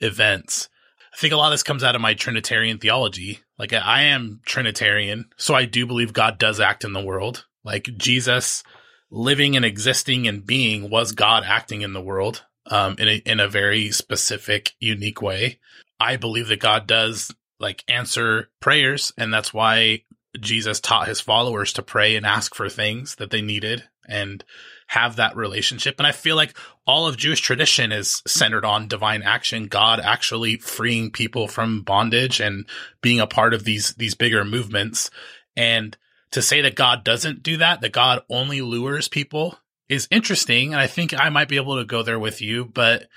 [0.00, 0.68] events.
[1.12, 3.40] I think a lot of this comes out of my Trinitarian theology.
[3.58, 7.46] Like I, I am Trinitarian, so I do believe God does act in the world.
[7.64, 8.62] Like Jesus
[9.10, 13.40] living and existing and being was God acting in the world um, in a in
[13.40, 15.58] a very specific, unique way.
[16.00, 20.02] I believe that God does like answer prayers, and that's why
[20.40, 24.44] Jesus taught his followers to pray and ask for things that they needed and
[24.88, 25.94] have that relationship.
[25.98, 30.56] And I feel like all of Jewish tradition is centered on divine action, God actually
[30.56, 32.66] freeing people from bondage and
[33.00, 35.10] being a part of these these bigger movements.
[35.56, 35.96] And
[36.32, 40.72] to say that God doesn't do that, that God only lures people is interesting.
[40.72, 43.08] And I think I might be able to go there with you, but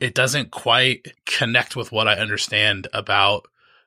[0.00, 3.46] it doesn't quite connect with what I understand about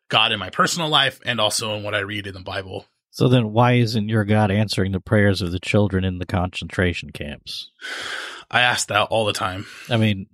[0.10, 2.86] God in my personal life and also in what I read in the Bible.
[3.12, 7.10] So then, why isn't your God answering the prayers of the children in the concentration
[7.12, 7.72] camps?
[8.50, 9.66] I ask that all the time.
[9.90, 10.28] I mean,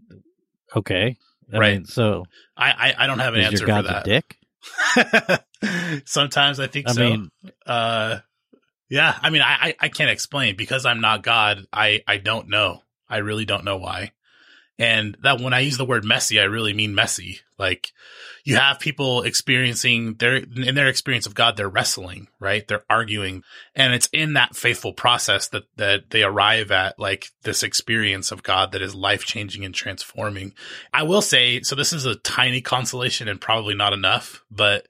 [0.75, 1.17] okay,
[1.53, 1.73] I Right.
[1.75, 5.43] mean, so I, I, I don't have an answer your for God the that.
[5.63, 6.01] dick?
[6.05, 7.01] Sometimes I think I so.
[7.01, 7.29] mean,
[7.65, 8.19] uh,
[8.89, 11.65] yeah, I mean, I, I, can't explain because I'm not God.
[11.73, 12.83] I, I don't know.
[13.09, 14.11] I really don't know why.
[14.77, 17.39] And that when I use the word messy, I really mean messy.
[17.57, 17.93] Like
[18.43, 22.67] you have people experiencing their, in their experience of God, they're wrestling, right?
[22.67, 23.43] They're arguing.
[23.73, 28.43] And it's in that faithful process that, that they arrive at like this experience of
[28.43, 30.53] God that is life changing and transforming.
[30.93, 34.87] I will say, so this is a tiny consolation and probably not enough, but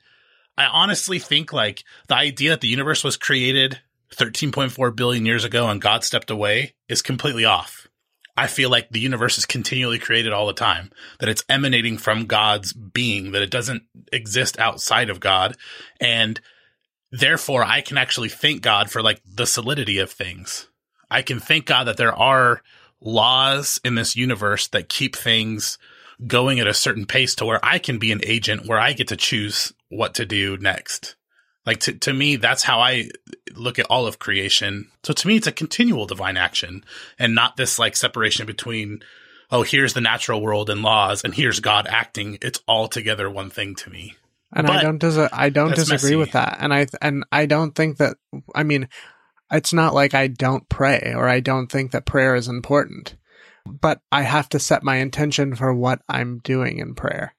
[0.57, 3.81] I honestly think like the idea that the universe was created
[4.13, 7.87] 13.4 billion years ago and God stepped away is completely off.
[8.37, 12.25] I feel like the universe is continually created all the time, that it's emanating from
[12.25, 15.55] God's being, that it doesn't exist outside of God.
[16.01, 16.41] And
[17.11, 20.67] therefore I can actually thank God for like the solidity of things.
[21.09, 22.61] I can thank God that there are
[22.99, 25.77] laws in this universe that keep things
[26.25, 29.09] going at a certain pace to where I can be an agent where I get
[29.09, 31.15] to choose what to do next.
[31.65, 33.09] Like to, to me, that's how I
[33.53, 34.89] look at all of creation.
[35.03, 36.83] So to me, it's a continual divine action
[37.17, 38.99] and not this like separation between,
[39.51, 42.37] oh, here's the natural world and laws and here's God acting.
[42.41, 44.15] It's all together one thing to me.
[44.53, 46.15] And I don't dis- I don't disagree messy.
[46.15, 46.57] with that.
[46.59, 48.15] And I and I don't think that
[48.53, 48.87] I mean
[49.51, 53.15] it's not like I don't pray or I don't think that prayer is important.
[53.65, 57.34] But I have to set my intention for what I'm doing in prayer.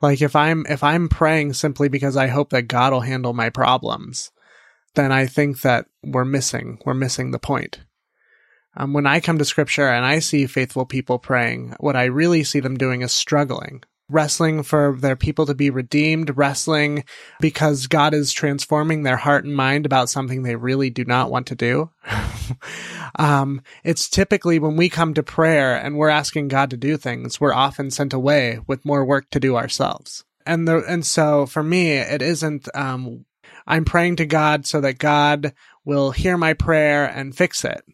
[0.00, 3.50] Like if I'm if I'm praying simply because I hope that God will handle my
[3.50, 4.30] problems,
[4.94, 7.80] then I think that we're missing we're missing the point.
[8.76, 12.44] Um, when I come to scripture and I see faithful people praying, what I really
[12.44, 17.04] see them doing is struggling, wrestling for their people to be redeemed, wrestling
[17.40, 21.46] because God is transforming their heart and mind about something they really do not want
[21.48, 21.90] to do.
[23.18, 27.40] um, it's typically when we come to prayer and we're asking God to do things,
[27.40, 30.24] we're often sent away with more work to do ourselves.
[30.46, 33.24] And the, and so for me, it isn't, um,
[33.66, 37.84] I'm praying to God so that God will hear my prayer and fix it.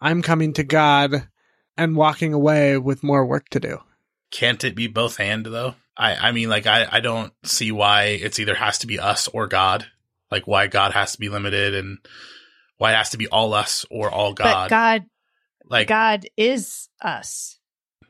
[0.00, 1.28] I'm coming to God
[1.76, 3.78] and walking away with more work to do.
[4.34, 5.76] Can't it be both and though?
[5.96, 9.28] I, I mean, like, I, I don't see why it's either has to be us
[9.28, 9.86] or God.
[10.30, 11.98] Like, why God has to be limited and
[12.78, 14.70] why it has to be all us or all But God.
[14.70, 15.04] God,
[15.66, 17.58] like, God is us.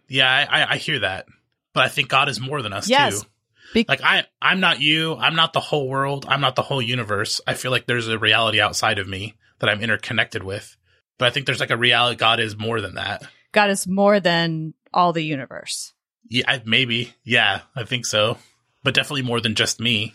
[0.08, 1.26] yeah, I, I- I hear that.
[1.74, 3.20] But I think God is more than us Yes.
[3.20, 3.28] too.
[3.74, 5.16] Be- Like, I, I'm not you.
[5.16, 6.24] I'm not the whole world.
[6.28, 7.40] I'm not the whole universe.
[7.46, 10.76] I feel like there's a reality outside of me that I'm interconnected with.
[11.18, 12.16] But I think there's like a reality.
[12.16, 13.24] God is more than that.
[13.52, 15.92] God is more than all the universe.
[16.28, 17.14] Yeah, maybe.
[17.24, 18.38] Yeah, I think so.
[18.82, 20.14] But definitely more than just me.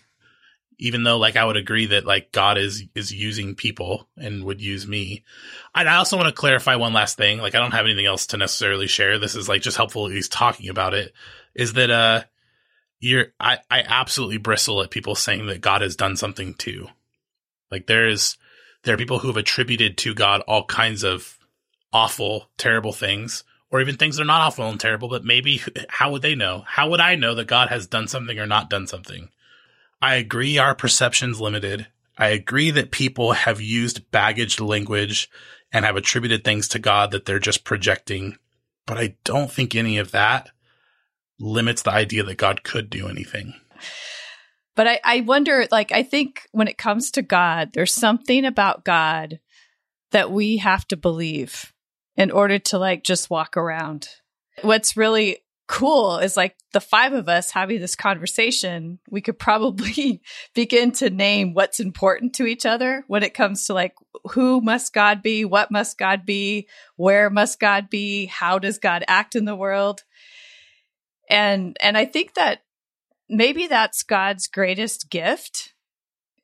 [0.82, 4.62] even though like I would agree that like God is is using people and would
[4.62, 5.24] use me.
[5.76, 7.39] And I also want to clarify one last thing.
[7.39, 9.20] Like I don't have anything else to necessarily share.
[9.20, 11.14] This is like just helpful least talking about it.
[11.53, 12.24] Is that uh
[12.99, 16.88] you're I, I absolutely bristle at people saying that God has done something too.
[17.72, 18.38] Like there is
[18.84, 21.38] there are people who have attributed to God all kinds of
[21.91, 26.12] awful, terrible things, or even things that are not awful and terrible, but maybe how
[26.12, 26.64] would they know?
[26.66, 29.30] How would I know that God has done something or not done something?
[30.02, 31.88] I agree our perception's limited.
[32.18, 35.30] I agree that people have used baggage language
[35.72, 38.38] and have attributed things to God that they're just projecting.
[38.86, 40.50] But I don't think any of that
[41.40, 43.54] limits the idea that God could do anything.
[44.76, 48.86] But I, I wonder, like, I think when it comes to God, there's something about
[48.86, 49.40] God
[50.12, 51.74] that we have to believe
[52.20, 54.10] in order to, like, just walk around.
[54.62, 55.40] What's really
[55.70, 60.22] cool is like the five of us having this conversation, we could probably
[60.56, 63.94] begin to name what's important to each other when it comes to like
[64.32, 69.06] who must God be, what must God be, where must God be, how does God
[69.08, 70.04] act in the world.
[71.30, 72.64] And and I think that
[73.30, 75.74] maybe that's God's greatest gift.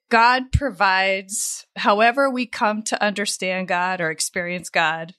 [0.09, 5.15] God provides however we come to understand God or experience God.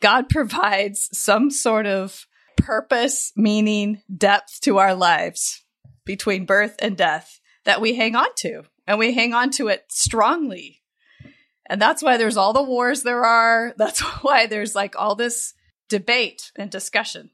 [0.00, 2.26] God provides some sort of
[2.56, 5.62] purpose, meaning, depth to our lives
[6.04, 8.62] between birth and death that we hang on to.
[8.86, 10.82] And we hang on to it strongly.
[11.68, 13.74] And that's why there's all the wars there are.
[13.78, 15.54] That's why there's like all this
[15.88, 17.30] debate and discussion.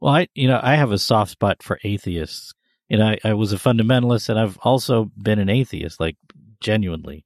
[0.00, 2.52] Well, I you know I have a soft spot for atheists.
[2.88, 6.16] You know, I, I was a fundamentalist, and I've also been an atheist, like
[6.60, 7.24] genuinely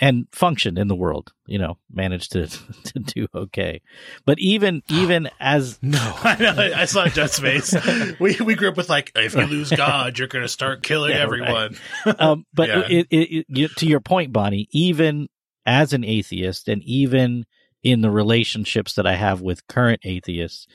[0.00, 1.32] and function in the world.
[1.46, 2.46] You know, managed to
[2.84, 3.82] to do okay.
[4.24, 5.98] But even even as No.
[6.22, 6.72] I know.
[6.76, 7.74] I saw Jeff's face.
[8.20, 11.10] we we grew up with like, if you lose God, you're going to start killing
[11.10, 11.22] Yeah, right.
[11.24, 11.76] everyone.
[12.18, 12.82] um, but Yeah.
[12.88, 15.28] it, it, it, to your point, Bonnie, even
[15.66, 17.44] as an atheist, and even
[17.82, 20.66] in the relationships that I have with current atheists,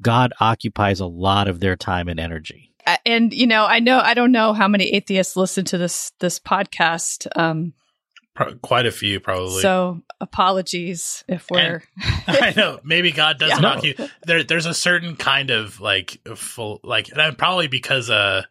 [0.00, 2.70] God occupies a lot of their time and energy.
[3.06, 6.40] And you know, I know I don't know how many atheists listen to this this
[6.40, 7.28] podcast.
[7.36, 7.74] Um,
[8.34, 9.60] Pro- quite a few, probably.
[9.60, 11.82] so apologies if we're
[12.26, 12.80] I know.
[12.82, 13.58] Maybe God does Yeah.
[13.58, 13.94] knock you.
[14.24, 18.42] There, there's a certain kind of like full, like, and I'm probably because, uh,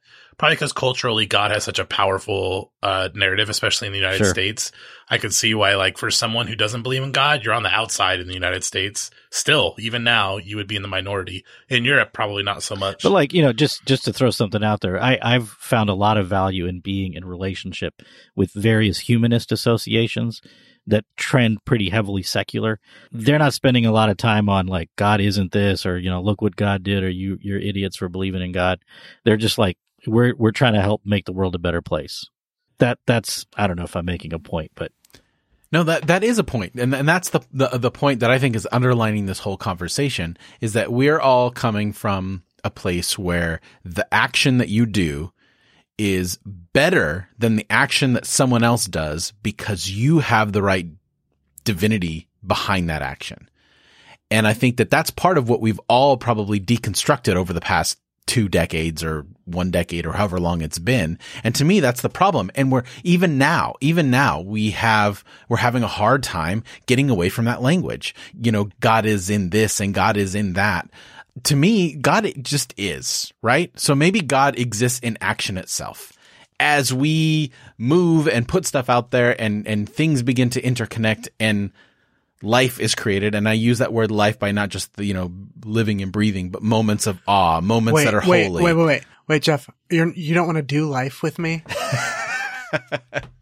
[0.42, 4.26] probably because culturally God has such a powerful, uh, narrative, especially in the United Sure.
[4.26, 4.72] States.
[5.08, 7.70] I could see why, like, for someone who doesn't believe in God, you're on the
[7.70, 9.12] outside in the United States.
[9.30, 11.46] Still, even now, you would be in the minority.
[11.70, 13.04] In Europe, probably not so much.
[13.04, 15.94] But like you know, just just to throw something out there, I I've found a
[15.94, 18.02] lot of value in being in relationship
[18.36, 20.42] with various humanist associations
[20.88, 22.80] that trend pretty heavily secular.
[23.12, 26.20] They're not spending a lot of time on like God isn't this or you know
[26.20, 28.80] look what God did or you you're idiots for believing in God.
[29.24, 29.78] They're just like
[30.08, 32.26] we're we're trying to help make the world a better place.
[32.80, 34.92] That that's I don't know if I'm making a point, but
[35.72, 38.40] No, that that is a point, and and that's the, the the point that I
[38.40, 43.62] think is underlining this whole conversation is that we're all coming from a place where
[43.84, 45.32] the action that you do
[45.98, 50.88] is better than the action that someone else does because you have the right
[51.64, 53.50] divinity behind that action.
[54.30, 58.00] And I think that that's part of what we've all probably deconstructed over the past
[58.26, 61.20] two decades or one decade or however long it's been.
[61.44, 62.52] And to me, that's the problem.
[62.56, 67.30] And we're even now, even now we have, we're having a hard time getting away
[67.30, 68.16] from that language.
[68.42, 70.90] You know, God is in this and God is in that.
[71.44, 73.78] To me, God just is, right?
[73.80, 76.14] So maybe God exists in action itself
[76.60, 81.72] as we move and put stuff out there and, and things begin to interconnect and
[82.42, 83.36] life is created.
[83.36, 85.32] And I use that word life by not just the, you know,
[85.64, 88.64] living and breathing, but moments of awe, moments wait, that are wait, holy.
[88.64, 89.70] wait, wait, wait, wait, Jeff.
[89.90, 91.64] You're you don't want to do life with me?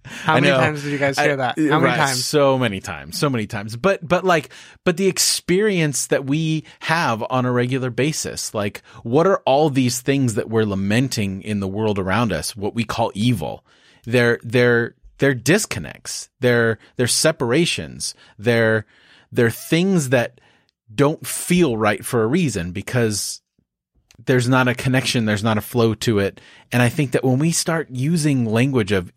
[0.05, 0.59] How I many know.
[0.59, 1.57] times did you guys hear I- that?
[1.57, 2.25] How many right, times?
[2.25, 3.75] So many times, so many times.
[3.75, 4.49] But, but like,
[4.83, 10.01] but the experience that we have on a regular basis, like, what are all these
[10.01, 12.55] things that we're lamenting in the world around us?
[12.55, 13.63] What we call evil.
[14.05, 16.29] They're, they're, they're disconnects.
[16.39, 18.15] They're, they're separations.
[18.37, 18.85] They're,
[19.31, 20.41] they're things that
[20.93, 23.41] don't feel right for a reason because
[24.25, 26.41] there's not a connection, there's not a flow to it.
[26.71, 29.11] And I think that when we start using language of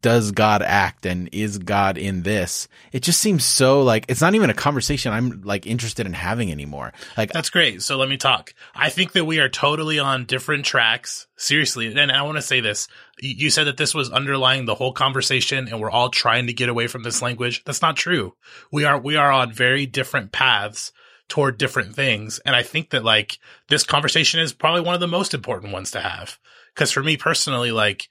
[0.00, 4.34] does God act and is God in this, it just seems so like it's not
[4.34, 6.92] even a conversation I'm like interested in having anymore.
[7.16, 7.82] Like That's great.
[7.82, 8.54] So let me talk.
[8.74, 11.26] I think that we are totally on different tracks.
[11.36, 11.94] Seriously.
[11.94, 12.88] And I want to say this.
[13.20, 16.68] You said that this was underlying the whole conversation and we're all trying to get
[16.68, 17.62] away from this language.
[17.64, 18.34] That's not true.
[18.72, 20.92] We are, we are on very different paths
[21.28, 22.38] toward different things.
[22.40, 23.38] And I think that like
[23.68, 26.38] this conversation is probably one of the most important ones to have.
[26.74, 28.08] Cause for me personally, like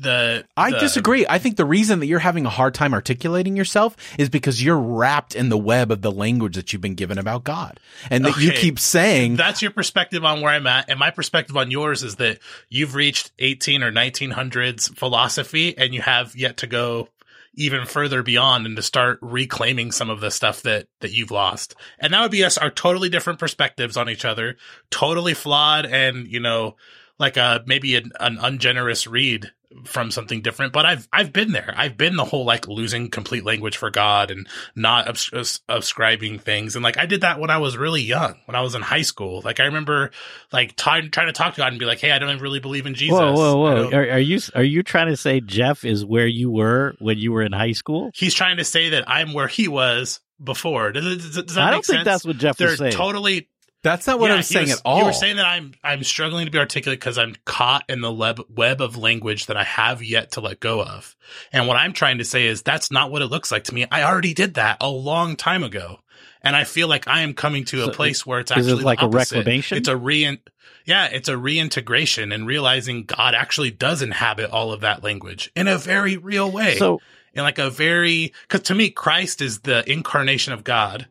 [0.00, 1.26] the I the- disagree.
[1.28, 4.78] I think the reason that you're having a hard time articulating yourself is because you're
[4.78, 7.78] wrapped in the web of the language that you've been given about God.
[8.10, 11.56] And that you keep saying, That's your perspective on where I'm at, and my perspective
[11.56, 12.38] on yours is that
[12.68, 17.08] you've reached 18 or 1900s philosophy, and you have yet to go
[17.54, 21.74] even further beyond and to start reclaiming some of the stuff that that you've lost.
[21.98, 24.56] And that would be us our totally different perspectives on each other,
[24.90, 26.76] totally flawed, and you know,
[27.18, 29.50] like a maybe an, an ungenerous read
[29.84, 30.72] from something different.
[30.72, 31.72] But I've I've been there.
[31.76, 36.74] I've been the whole like losing complete language for God and not abs- ascribing things.
[36.76, 39.02] And like I did that when I was really young, when I was in high
[39.02, 39.42] school.
[39.44, 40.10] Like I remember
[40.52, 42.86] like t- trying to talk to God and be like, "Hey, I don't really believe
[42.86, 43.90] in Jesus." Whoa, whoa, whoa!
[43.92, 47.32] Are, are you are you trying to say Jeff is where you were when you
[47.32, 48.10] were in high school?
[48.14, 50.92] He's trying to say that I'm where he was before.
[50.92, 52.04] Does, it- does, does that I don't think sense?
[52.04, 53.48] that's what Jeff They're totally
[53.82, 54.98] that's not what Yeah, I was he saying was- at all.
[54.98, 58.12] You were saying that I'm I'm struggling to be articulate because I'm caught in the
[58.12, 61.16] web web of language that I have yet to let go of.
[61.52, 63.86] And what I'm trying to say is that's not what it looks like to me.
[63.90, 66.00] I already did that a long time ago,
[66.42, 68.70] and I feel like I am coming to So a place where it's is it
[68.70, 69.36] actually like the a opposite.
[69.36, 69.78] reclamation?
[69.78, 70.38] It's a re.
[70.86, 75.68] Yeah, it's a reintegration and realizing God actually does inhabit all of that language in
[75.68, 77.00] a very real way so
[77.34, 81.06] in like a very because to me christ is the incarnation of god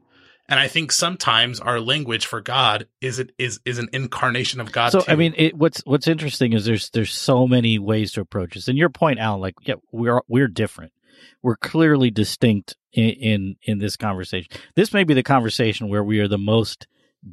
[0.49, 4.71] and i think sometimes our language for god is it is is an incarnation of
[4.71, 5.11] god so too.
[5.11, 8.67] I mean, it, what's what's interesting is there's there's so many ways to approach this.
[8.67, 10.91] And your point, Alan, like yeah, we're we're different.
[11.41, 14.51] We're clearly distinct in, in in this conversation.
[14.75, 16.87] This may be the conversation where we are the most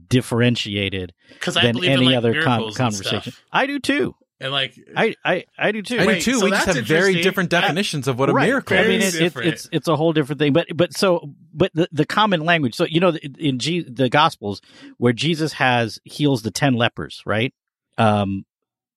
[0.09, 1.13] differentiated
[1.45, 3.33] than any like other con- conversation.
[3.53, 4.15] I do too.
[4.41, 5.99] And like I I, I do too.
[5.99, 6.39] I Wait, do too.
[6.39, 7.23] so we just have very interesting.
[7.23, 8.47] different I- definitions of what a Right.
[8.49, 10.53] miracle I mean, it, it, it's it's a whole different thing.
[10.53, 12.75] But but so but the, the common language.
[12.75, 14.61] So you know, in G, the Gospels
[14.99, 17.55] where Jesus has heals the ten lepers, right?
[17.99, 18.45] Um,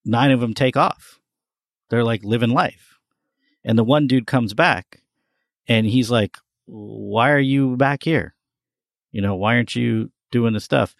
[0.05, 1.19] nine of them take off.
[1.89, 2.99] They're like living life,
[3.63, 5.01] and the one dude comes back,
[5.67, 8.35] and he's like, "Why are you back here?
[9.11, 10.95] You know, why aren't you doing the stuff?"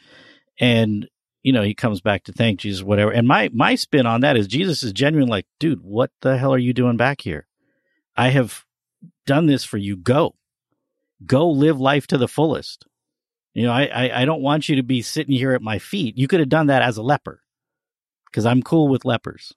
[0.60, 1.08] And
[1.44, 3.12] you know, he comes back to thank Jesus, whatever.
[3.12, 6.54] And my my spin on that is Jesus is genuine, like, dude, what the hell
[6.54, 7.48] are you doing back here?
[8.16, 8.66] I have
[9.26, 9.96] done this for you.
[9.96, 10.36] Go,
[11.26, 12.86] go live life to the fullest.
[13.54, 16.18] You know, I, I, I don't want you to be sitting here at my feet.
[16.18, 17.42] You could have done that as a leper
[18.26, 19.54] because I'm cool with lepers,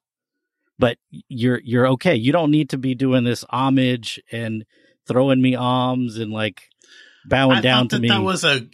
[0.79, 0.97] but
[1.29, 2.15] you're, you're okay.
[2.15, 4.65] You don't need to be doing this homage and
[5.07, 6.69] throwing me alms and like
[7.25, 8.09] bowing I down thought to that me.
[8.09, 8.67] that was a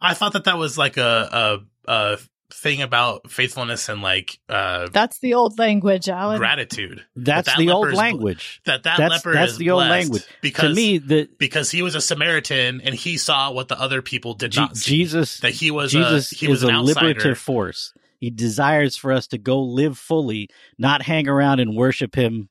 [0.00, 2.18] i thought that that was like a a, a
[2.52, 6.38] thing about faithfulness and like uh That's the old language, Alan.
[6.38, 8.60] gratitude that's that the old leper's- language.
[8.66, 10.24] that that That's- leper that's is the old language.
[10.42, 14.02] because to me, the because he was a Samaritan and he saw what the other
[14.02, 14.90] people did Je- not see.
[14.96, 17.06] Jesus that he was Jesus a, he was is an a outsider.
[17.06, 17.92] liberative force.
[18.18, 22.48] He desires for us to go live fully, not hang around and worship him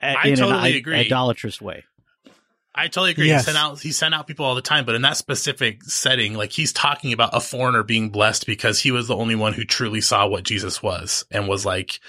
[0.00, 0.96] a- I in totally an i- agree.
[0.96, 1.84] idolatrous way.
[2.74, 3.26] I totally agree.
[3.28, 3.42] Yes.
[3.42, 6.34] He sent out he sent out people all the time, but in that specific setting,
[6.34, 9.64] like he's talking about a foreigner being blessed because he was the only one who
[9.64, 12.00] truly saw what Jesus was and was like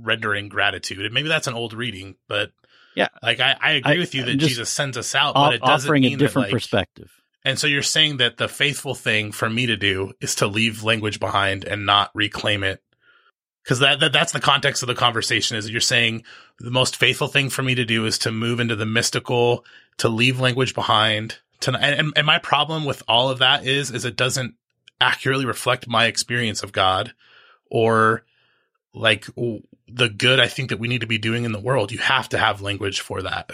[0.00, 1.04] rendering gratitude.
[1.04, 2.52] And maybe that's an old reading, but
[2.94, 3.08] Yeah.
[3.22, 5.60] like I, I agree I- with you that Jesus sends us out, O- but it
[5.62, 7.10] doesn't offering mean a different that, like, perspective.
[7.44, 10.82] And so you're saying that the faithful thing for me to do is to leave
[10.82, 12.82] language behind and not reclaim it.
[13.68, 16.24] Cause that, that, that's the context of the conversation is that you're saying
[16.58, 19.64] the most faithful thing for me to do is to move into the mystical,
[19.98, 21.38] to leave language behind.
[21.60, 24.54] To, and, and my problem with all of that is, is it doesn't
[25.00, 27.12] accurately reflect my experience of God
[27.70, 28.24] or
[28.94, 31.92] like the good I think that we need to be doing in the world.
[31.92, 33.52] You have to have language for that.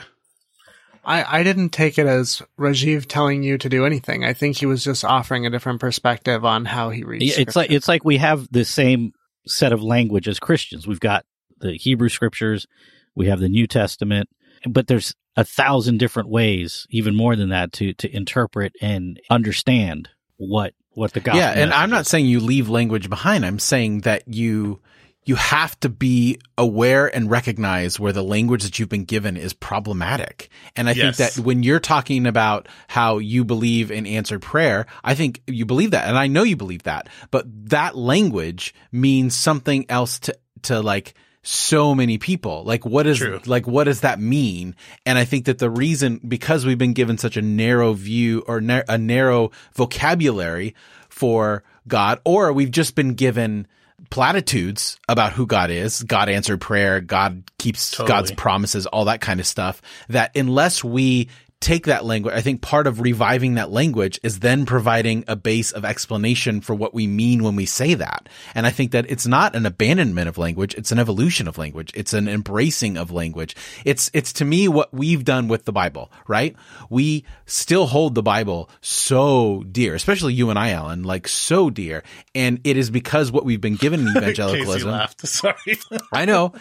[1.05, 4.25] I, I didn't take it as Rajiv telling you to do anything.
[4.25, 7.37] I think he was just offering a different perspective on how he reads.
[7.37, 9.13] Yeah, It's like it's like we have the same
[9.47, 10.87] set of language as Christians.
[10.87, 11.25] We've got
[11.59, 12.67] the Hebrew scriptures,
[13.15, 14.29] we have the New Testament,
[14.69, 20.09] but there's a thousand different ways, even more than that, to to interpret and understand
[20.37, 21.41] what what the gospel.
[21.41, 23.45] yeah, and I'm not saying you leave language behind.
[23.45, 24.81] I'm saying that you
[25.27, 29.53] you have to be aware and recognize where the language that you've been given is
[29.55, 30.49] problematic.
[30.77, 31.17] And I Yes.
[31.17, 35.65] think that when you're talking about how you believe in answered prayer, I think you
[35.65, 36.07] believe that.
[36.09, 41.15] And I know you believe that, but that language means something else to, to like,
[41.47, 42.65] so many people.
[42.65, 43.39] Like what is True.
[43.45, 44.75] like what does that mean?
[45.05, 48.63] And I think that the reason because we've been given such a narrow view or
[48.63, 50.75] nar- a narrow vocabulary
[51.11, 53.67] for God or we've just been given
[54.11, 58.09] platitudes about who God is, God answered prayer, God keeps Totally.
[58.09, 61.29] God's promises, all that kind of stuff that unless we
[61.65, 62.35] take that language.
[62.35, 66.75] I think part of reviving that language is then providing a base of explanation for
[66.75, 68.29] what we mean when we say that.
[68.55, 70.75] And I think that it's not an abandonment of language.
[70.75, 71.91] It's an evolution of language.
[71.95, 73.57] It's an embracing of language.
[73.87, 76.55] It's, it's to me what we've done with the Bible, right?
[76.91, 82.03] We still hold the Bible so dear, especially you and I, Alan, like so dear.
[82.35, 84.91] And it is because what we've been given in Casey evangelicalism.
[84.91, 85.27] laughed.
[85.27, 85.79] Sorry.
[86.13, 86.53] I know.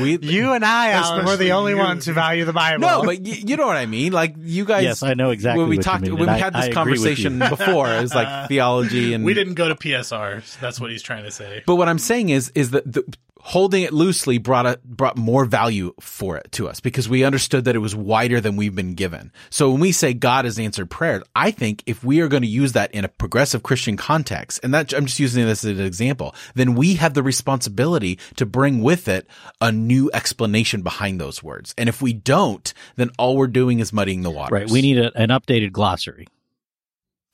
[0.00, 1.78] We, You and I, Alan, we're the only you.
[1.78, 2.80] ones who value the Bible.
[2.80, 4.13] no, but y- you know what I mean.
[4.14, 4.84] Like you guys.
[4.84, 6.66] Yes, I know exactly When we what you talked, mean, when we I- had this
[6.66, 10.58] agree with conversation before, it was like theology and we didn't go to PSR.
[10.60, 11.62] That's what he's trying to say.
[11.66, 13.02] But what I'm saying is, is that the,
[13.46, 17.66] holding it loosely brought a, brought more value for it to us because we understood
[17.66, 19.30] that it was wider than we've been given.
[19.50, 22.48] So when we say God has answered prayer, I think if we are going to
[22.48, 25.84] use that in a progressive Christian context, and that I'm just using this as an
[25.84, 29.26] example, then we have the responsibility to bring with it
[29.60, 31.74] a new explanation behind those words.
[31.76, 34.52] And if we don't, then all we're doing is muddying the waters.
[34.52, 34.70] Right.
[34.70, 36.28] We need a, an updated glossary.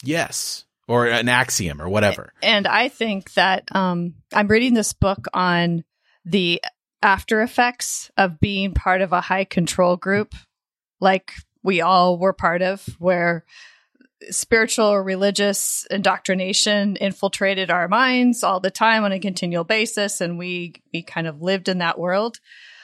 [0.03, 2.33] yes, or an axiom or whatever.
[2.43, 5.85] And I think that um, I'm reading this book on
[6.25, 6.63] the
[7.03, 10.35] after effects of being part of a high control group,
[11.01, 13.45] like we all were part of, where
[14.29, 20.39] spiritual or religious indoctrination infiltrated our minds all the time on a continual basis, and
[20.39, 22.39] we we kind of lived in that world.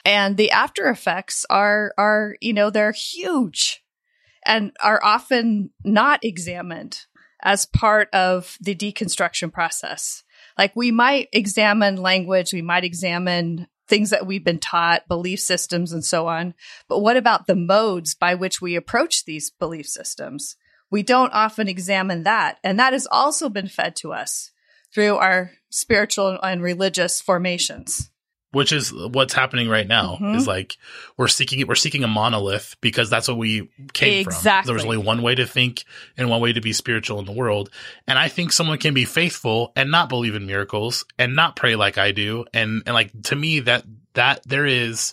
[0.05, 3.83] And the after effects are are you know they're huge,
[4.45, 7.07] and are often not examined
[7.43, 10.25] as part of the deconstruction process.
[10.59, 15.93] Like we might examine language, we might examine things that we've been taught, belief systems,
[15.93, 16.55] and so on.
[16.89, 20.57] But what about the modes by which we approach these belief systems?
[20.91, 22.59] We don't often examine that.
[22.65, 24.51] And that has also been fed to us
[24.93, 28.11] through our spiritual and religious formations.
[28.57, 30.35] Which is what's happening right now Mhm.
[30.37, 30.77] is like
[31.19, 34.73] we're seeking we're seeking a monolith because that's what we came from Exactly.
[34.73, 35.85] there's only one way to think
[36.17, 37.71] and one way to be spiritual in the world
[38.09, 41.77] and i think someone can be faithful and not believe in miracles and not pray
[41.77, 43.85] like i do and and like to me that
[44.15, 45.13] that there is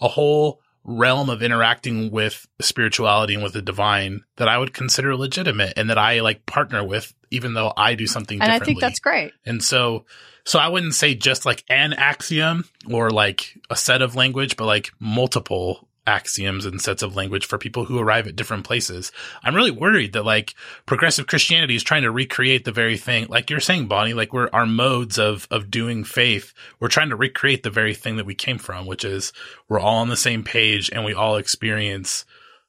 [0.00, 5.16] a whole realm of interacting with spirituality and with the divine that i would consider
[5.16, 8.80] legitimate and that i like partner with even though i do something And I think
[8.80, 9.32] that's great.
[9.46, 10.04] and so,
[10.44, 14.66] so I wouldn't say just like an axiom or like a set of language, but
[14.66, 19.10] like multiple axioms and sets of language for people who arrive at different places.
[19.42, 20.54] I'm really worried that like
[20.86, 24.50] progressive Christianity is trying to recreate the very thing, like you're saying, Bonnie, like we're
[24.52, 26.52] our modes of, of doing faith.
[26.78, 29.32] We're trying to recreate the very thing that we came from, which is
[29.68, 32.24] we're all on the same page and we all experience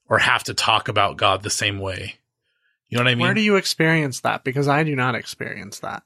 [0.08, 2.16] or have to talk about God the same way.
[2.88, 3.24] You know what I mean?
[3.24, 4.44] Where do you experience that?
[4.44, 6.04] Because I do not experience that.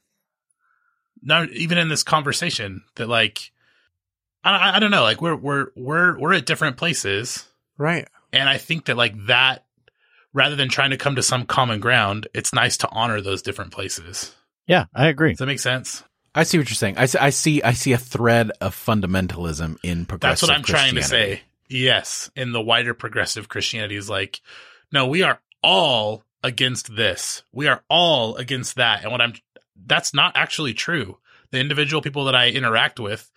[1.22, 3.50] Not even in this conversation that like
[4.44, 7.46] I, I- I don't know like we're we're we're we're at different places.
[7.78, 8.06] Right.
[8.32, 9.64] and i think that like that
[10.34, 13.72] rather than trying to come to some common ground it's nice to honor those different
[13.72, 14.34] places.
[14.66, 15.30] Yeah, I agree.
[15.32, 16.04] does that make sense?
[16.32, 16.96] I see what you're saying.
[16.96, 20.62] I see, I see, I see a thread of fundamentalism in progressive that's what i'm
[20.62, 21.40] trying to say.
[21.68, 24.40] Yes in the wider progressive christianity is like
[24.92, 27.42] no we are all against this.
[27.52, 29.02] We are all against that.
[29.02, 29.34] And what i'm
[29.86, 31.18] that's not actually true
[31.50, 33.30] the individual people that i interact with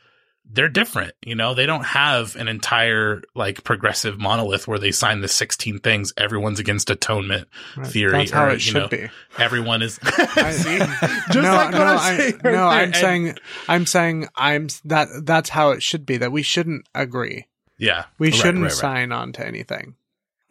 [0.52, 5.22] they're different you know they don't have an entire like progressive monolith where they sign
[5.22, 7.88] the 16 things everyone's against atonement right.
[7.88, 9.10] Theory, That's how or, it you should know, be.
[9.38, 10.78] everyone is I- See?
[11.32, 12.68] just no, like what no, i'm I, saying right no.
[12.68, 13.36] I'm And- saying,
[13.70, 15.08] I'm saying, I'm that.
[15.24, 16.18] That's how it should be.
[16.18, 17.48] That we shouldn't agree.
[17.78, 18.72] yeah We Right, shouldn't right, right.
[18.78, 19.96] sign on to anything.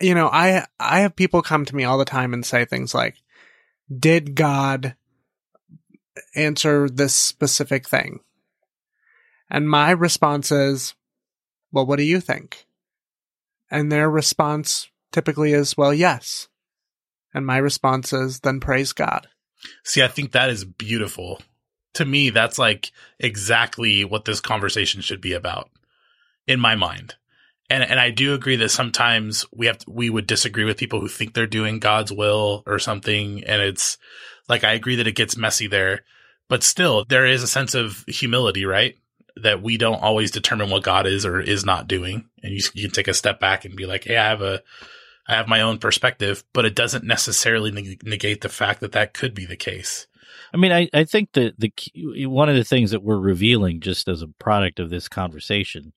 [0.01, 2.95] You know, I I have people come to me all the time and say things
[2.95, 3.17] like,
[3.95, 4.97] "Did God
[6.35, 8.21] answer this specific thing?"
[9.51, 10.95] And my response is,
[11.71, 12.67] "Well, what do you think?"
[13.71, 16.49] And their response typically is, "Well, yes."
[17.35, 19.29] And my response is, "Then praise God."
[19.85, 21.41] See, I think that is beautiful.
[21.95, 25.71] To me, that's like exactly what this conversation should be about
[26.47, 27.17] in my mind.
[27.71, 31.01] And and I do agree that sometimes we have to, we would disagree with people
[31.01, 33.99] who think they're doing God's will or something and it's
[34.53, 36.05] like I agree that it gets messy there,
[36.49, 38.97] but still there is a sense of humility, right?
[39.37, 42.29] That we don't always determine what God is or is not doing.
[42.43, 44.63] And you, you can take a step back and be like, "Hey, I have a
[45.27, 49.15] I have my own perspective, but it doesn't necessarily neg- negate the fact that that
[49.15, 50.07] could be the case.
[50.53, 51.73] I mean, I, I think that the
[52.27, 55.93] one of the things that we're revealing just as a product of this conversation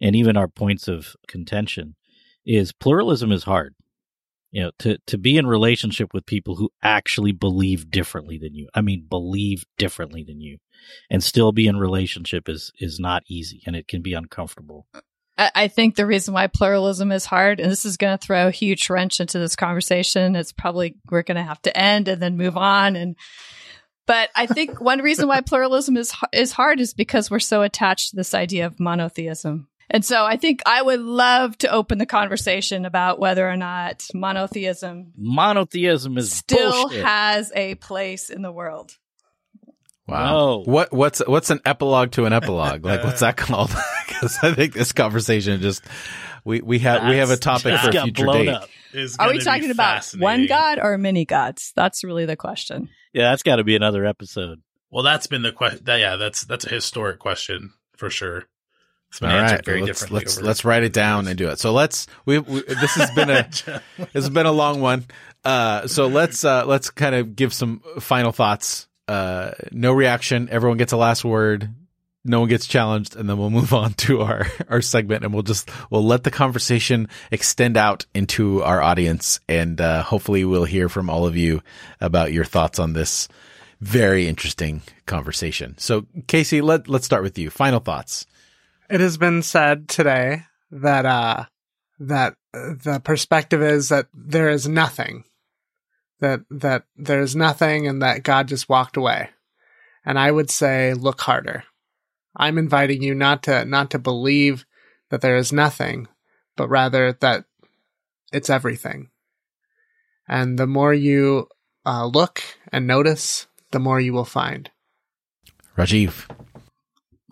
[0.00, 1.96] and even our points of contention
[2.46, 3.74] is pluralism is hard.
[4.52, 8.68] You know, to, to be in relationship with people who actually believe differently than you.
[8.74, 10.58] I mean, believe differently than you
[11.08, 14.86] and still be in relationship is, is not easy and it can be uncomfortable.
[15.40, 18.48] I, I think the reason why pluralism is hard, and this is going to throw
[18.48, 22.20] a huge wrench into this conversation, it's probably we're going to have to end and
[22.20, 22.94] then move on.
[22.94, 23.16] And
[24.06, 28.10] but I think one reason why pluralism is is hard is because we're so attached
[28.10, 29.68] to this idea of monotheism.
[29.90, 34.06] And so I think I would love to open the conversation about whether or not
[34.14, 37.04] monotheism Monotheism is still bullshit.
[37.04, 38.96] has a place in the world.
[40.06, 40.32] Wow.
[40.32, 40.62] No.
[40.64, 42.84] What what's what's an epilogue to an epilogue?
[42.84, 43.70] Like what's that called?
[44.20, 45.82] Because I think this conversation just
[46.44, 48.48] we we have we have a topic for a got future blown date.
[48.48, 48.68] up.
[48.92, 51.72] Is Are we talking about one god or many gods?
[51.74, 52.90] That's really the question.
[53.14, 54.60] Yeah, that's got to be another episode.
[54.90, 55.84] Well, that's been the question.
[55.86, 58.44] Yeah, that's that's a historic question for sure.
[59.22, 61.58] All right, let's let's let's write it down and do it.
[61.58, 63.42] So let's we, we this has been a
[63.98, 65.04] this has been a long one.
[65.44, 68.88] Uh, so let's uh, let's kind of give some final thoughts.
[69.08, 70.48] Uh, no reaction.
[70.50, 71.70] Everyone gets a last word.
[72.24, 75.42] No one gets challenged, and then we'll move on to our our segment, and we'll
[75.42, 80.88] just we'll let the conversation extend out into our audience, and uh, hopefully we'll hear
[80.88, 81.62] from all of you
[82.00, 83.26] about your thoughts on this
[83.80, 85.76] very interesting conversation.
[85.78, 87.50] So Casey, let let's start with you.
[87.50, 88.26] Final thoughts.
[88.90, 91.44] It has been said today that uh
[92.00, 95.24] that the perspective is that there is nothing.
[96.18, 99.30] That that there is nothing and that God just walked away.
[100.04, 101.64] And I would say look harder.
[102.36, 104.66] I'm inviting you not to not to believe
[105.10, 106.08] that there is nothing,
[106.56, 107.44] but rather that
[108.32, 109.10] it's everything.
[110.28, 111.48] And the more you
[111.84, 114.70] uh, look and notice, the more you will find.
[115.76, 116.28] Rajiv.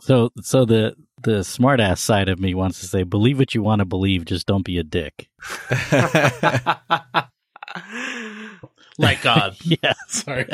[0.01, 3.81] So, so the the smartass side of me wants to say, believe what you want
[3.81, 5.29] to believe, just don't be a dick.
[8.99, 9.57] like God.
[9.65, 10.47] Yeah, Sorry.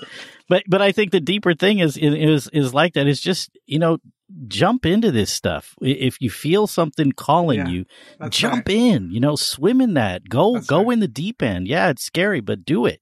[0.48, 3.06] but but I think the deeper thing is is is like that.
[3.06, 3.98] Is just you know
[4.46, 5.74] jump into this stuff.
[5.80, 7.84] If you feel something calling Yeah, you,
[8.30, 8.76] jump right.
[8.76, 9.10] in.
[9.10, 10.28] You know, swim in that.
[10.28, 10.92] Go That's go right.
[10.92, 11.68] in the deep end.
[11.68, 13.00] Yeah, it's scary, but do it.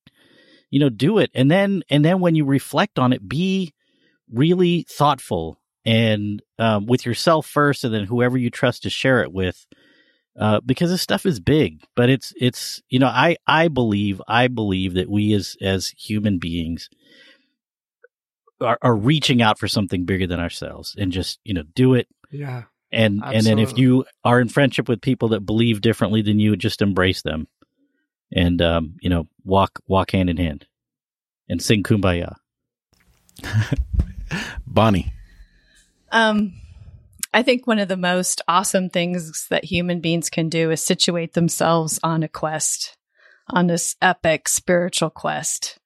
[0.71, 3.73] You know, do it, and then and then when you reflect on it, be
[4.31, 5.58] really thoughtful
[5.89, 9.67] and um, with yourself first, and then whoever you trust to share it with.
[10.39, 14.47] Uh, because this stuff is big, but it's it's you know I I believe I
[14.49, 16.89] believe that we as as human beings
[18.61, 22.07] are, are reaching out for something bigger than ourselves and just you know do it
[22.31, 22.65] Yeah.
[22.93, 26.55] and and then if you are in friendship with people that believe differently than you
[26.57, 27.49] just embrace them
[28.33, 30.67] and um you know walk walk hand in hand
[31.49, 32.35] and sing kumbaya
[34.67, 35.13] Bonnie.
[36.11, 36.55] Um,
[37.33, 41.35] I think one of the most awesome things that human beings can do is situate
[41.35, 42.97] themselves on a quest,
[43.49, 45.79] on this epic spiritual quest,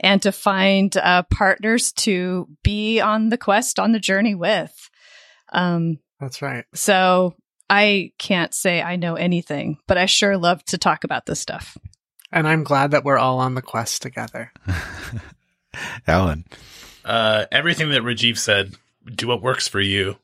[0.00, 4.90] and to find uh, partners to be on the quest, on the journey with.
[5.52, 6.64] Um, That's right.
[6.74, 7.34] so
[7.68, 11.76] I can't say I know anything, but I sure love to talk about this stuff.
[12.32, 14.52] And I'm glad that we're all on the quest together.
[16.06, 16.44] Alan.
[17.04, 18.74] Uh, everything that Rajiv said,
[19.14, 20.16] do what works for you.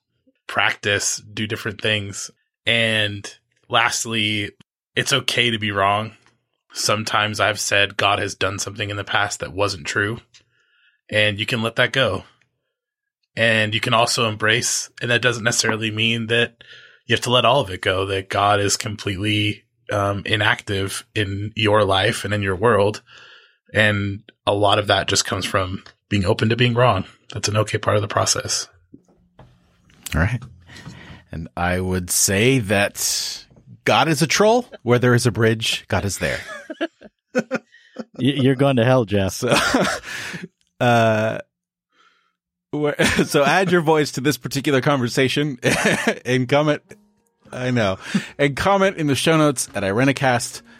[0.46, 2.30] Practice, do different things.
[2.66, 3.28] And
[3.68, 4.50] lastly,
[4.94, 6.12] it's okay to be wrong.
[6.72, 10.18] Sometimes I've said God has done something in the past that wasn't true,
[11.10, 12.24] and you can let that go.
[13.36, 16.64] And you can also embrace, and that doesn't necessarily mean that
[17.06, 21.52] you have to let all of it go, that God is completely um, inactive in
[21.56, 23.02] your life and in your world.
[23.72, 27.04] And a lot of that just comes from being open to being wrong.
[27.32, 28.68] That's an okay part of the process.
[30.14, 30.42] All right.
[31.30, 33.46] And I would say that
[33.84, 34.66] God is a troll.
[34.82, 36.40] Where there is a bridge, God is there.
[38.18, 39.54] You're going to hell jeff So,
[40.80, 41.38] uh,
[43.26, 45.58] so add your voice to this particular conversation
[46.24, 46.82] and comment.
[47.50, 47.98] I know.
[48.38, 50.71] And comment in the show notes at irenicast.com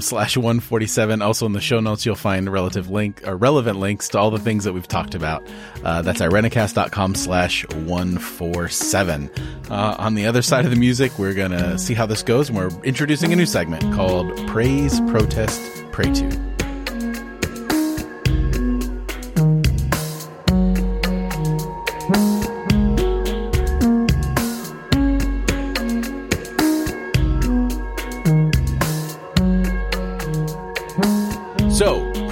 [0.00, 1.22] slash 147.
[1.22, 4.38] Also in the show notes, you'll find relative link or relevant links to all the
[4.38, 5.46] things that we've talked about.
[5.84, 9.30] Uh, that's irenicast.com slash 147.
[9.68, 12.48] Uh, on the other side of the music, we're to see how this goes.
[12.48, 15.60] And we're introducing a new segment called Praise, Protest,
[15.92, 16.59] Pray To.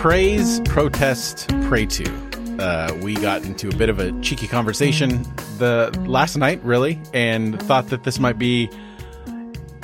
[0.09, 2.11] Praise, protest, pray to.
[2.59, 5.22] Uh, we got into a bit of a cheeky conversation
[5.59, 8.70] the last night, really, and thought that this might be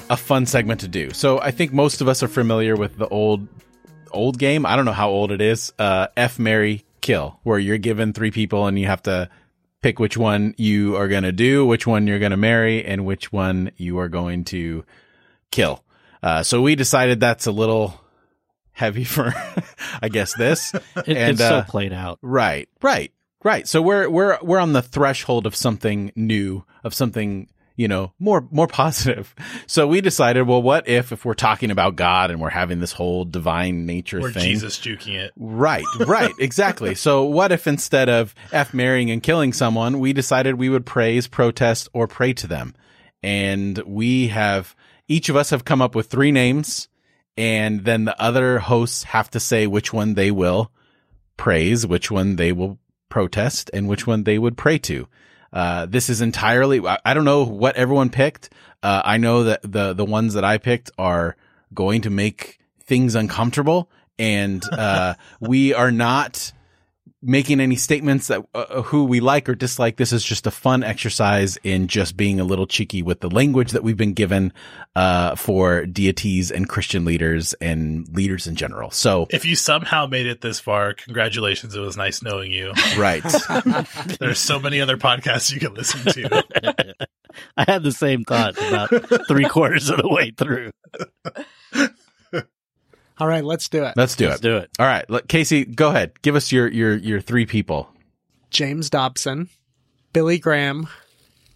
[0.08, 1.10] a fun segment to do.
[1.10, 3.46] So, I think most of us are familiar with the old
[4.12, 4.64] old game.
[4.64, 5.74] I don't know how old it is.
[5.78, 9.28] Uh, F Mary Kill, where you're given three people and you have to
[9.82, 13.04] pick which one you are going to do, which one you're going to marry, and
[13.04, 14.86] which one you are going to
[15.50, 15.84] kill.
[16.22, 18.00] Uh, so we decided that's a little
[18.74, 19.32] heavy for,
[20.02, 20.74] I guess, this.
[20.96, 22.18] It, And, it's so uh, played out.
[22.22, 23.12] Right, right,
[23.42, 23.66] right.
[23.66, 28.46] So we're we're we're on the threshold of something new, of something you know more
[28.50, 29.34] more positive.
[29.66, 32.92] So we decided, well, what if if we're talking about God and we're having this
[32.92, 34.42] whole divine nature Or thing?
[34.42, 35.32] Jesus juking it.
[35.36, 36.94] Right, right, exactly.
[36.94, 41.26] So what if instead of F marrying and killing someone, we decided we would praise,
[41.26, 42.74] protest, or pray to them?
[43.22, 44.76] And we have,
[45.08, 46.88] each of us have come up with three names
[47.36, 50.70] and then the other hosts have to say which one they will
[51.36, 52.78] praise, which one they will
[53.08, 55.08] protest, and which one they would pray to.
[55.52, 58.50] Uh, this is entirely, I- don't know what everyone picked.
[58.82, 61.36] Uh, I know that the, the ones that I picked are
[61.72, 66.52] going to make things uncomfortable and, uh, we are not
[67.24, 69.96] making any statements that uh, who we like or dislike.
[69.96, 73.72] This is just a fun exercise in just being a little cheeky with the language
[73.72, 74.52] that we've been given,
[74.94, 78.90] uh, for deities and Christian leaders and leaders in general.
[78.90, 81.74] So, If you somehow made it this far, congratulations.
[81.74, 82.72] It was nice knowing you.
[82.96, 83.24] right.
[84.20, 86.44] There's so many other podcasts you can listen to.
[87.56, 90.70] I had the same thought about three quarters of the way through.
[93.18, 93.94] All right, let's do it.
[93.96, 94.42] Let's do Let's it.
[94.42, 94.70] do it.
[94.78, 95.08] All right.
[95.08, 96.20] Let, Casey, go ahead.
[96.22, 97.88] Give us your, your, your three people.
[98.50, 99.48] James Dobson,
[100.12, 100.88] Billy Graham,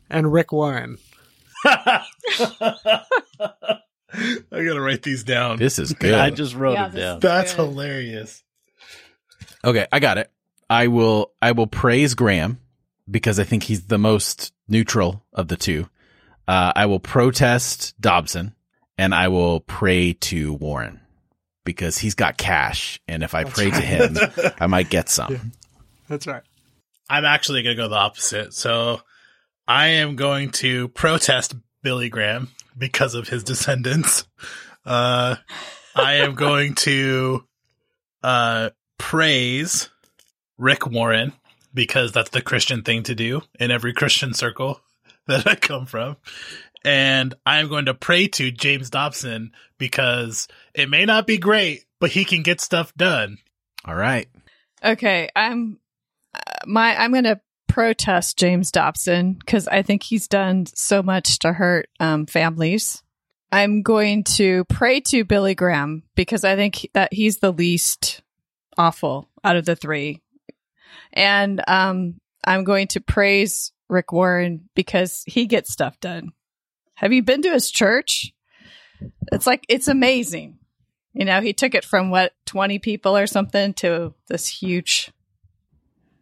[0.08, 0.98] and Rick Warren.
[1.64, 2.04] I
[4.50, 5.58] gotta write these down.
[5.58, 6.14] This is good.
[6.14, 7.20] I just wrote Yeah, it down.
[7.20, 7.66] That's Good.
[7.68, 8.42] hilarious.
[9.64, 10.30] Okay, I got it.
[10.70, 12.60] I will I will praise Graham
[13.10, 15.88] because I think he's the most neutral of the two.
[16.46, 18.54] Uh, I will protest Dobson
[18.96, 21.00] and I will pray to Warren
[21.68, 24.16] because he's got cash and if I That's pray to him,
[24.58, 25.52] I might get some.
[26.08, 26.40] That's right.
[27.10, 28.54] I'm actually going to go the opposite.
[28.54, 29.02] So
[29.66, 32.48] I am going to protest Billy Graham
[32.78, 34.26] because of his descendants.
[34.86, 35.36] Uh,
[35.94, 37.44] I am going to
[38.22, 39.90] uh, praise
[40.56, 41.34] Rick Warren
[41.74, 44.80] because that's the Christian thing to do in every Christian circle
[45.26, 46.16] that I come from.
[46.82, 50.48] And I am going to pray to James Dobson because
[50.80, 53.38] it may not be great, but he can get stuff done.
[53.84, 54.28] All right.
[54.84, 55.78] Okay, I'm
[56.34, 61.38] uh, my I'm going to protest James Dobson because I think he's done so much
[61.40, 63.02] to hurt um, families.
[63.50, 68.22] I'm going to pray to Billy Graham because I think that he's the least
[68.76, 70.22] awful out of the three,
[71.12, 76.32] and um, I'm going to praise Rick Warren because he gets stuff done.
[76.94, 78.32] Have you been to his church?
[79.32, 80.58] It's like it's amazing.
[81.18, 85.10] You know, he took it from what twenty people or something to this huge.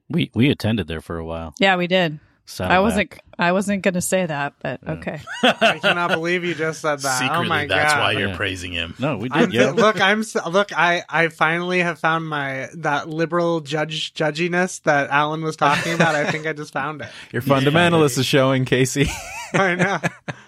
[0.09, 1.55] We we attended there for a while.
[1.59, 2.19] Yeah, we did.
[2.47, 2.77] Saddleback.
[2.77, 3.15] I wasn't.
[3.39, 4.93] I wasn't going to say that, but Yeah.
[4.93, 5.21] okay.
[5.43, 7.19] I cannot believe you just said that.
[7.19, 8.01] Secretly, oh my that's god!
[8.01, 8.37] why you're Yeah.
[8.37, 8.95] praising him.
[8.99, 9.55] No, we I'm did.
[9.55, 9.71] Yeah.
[9.77, 10.77] look, I'm s- look.
[10.77, 16.15] I I finally have found my that liberal judge judginess that Alan was talking about.
[16.15, 17.09] I think I just found it.
[17.33, 19.07] Your fundamentalist is showing, Casey.
[19.53, 19.99] I know.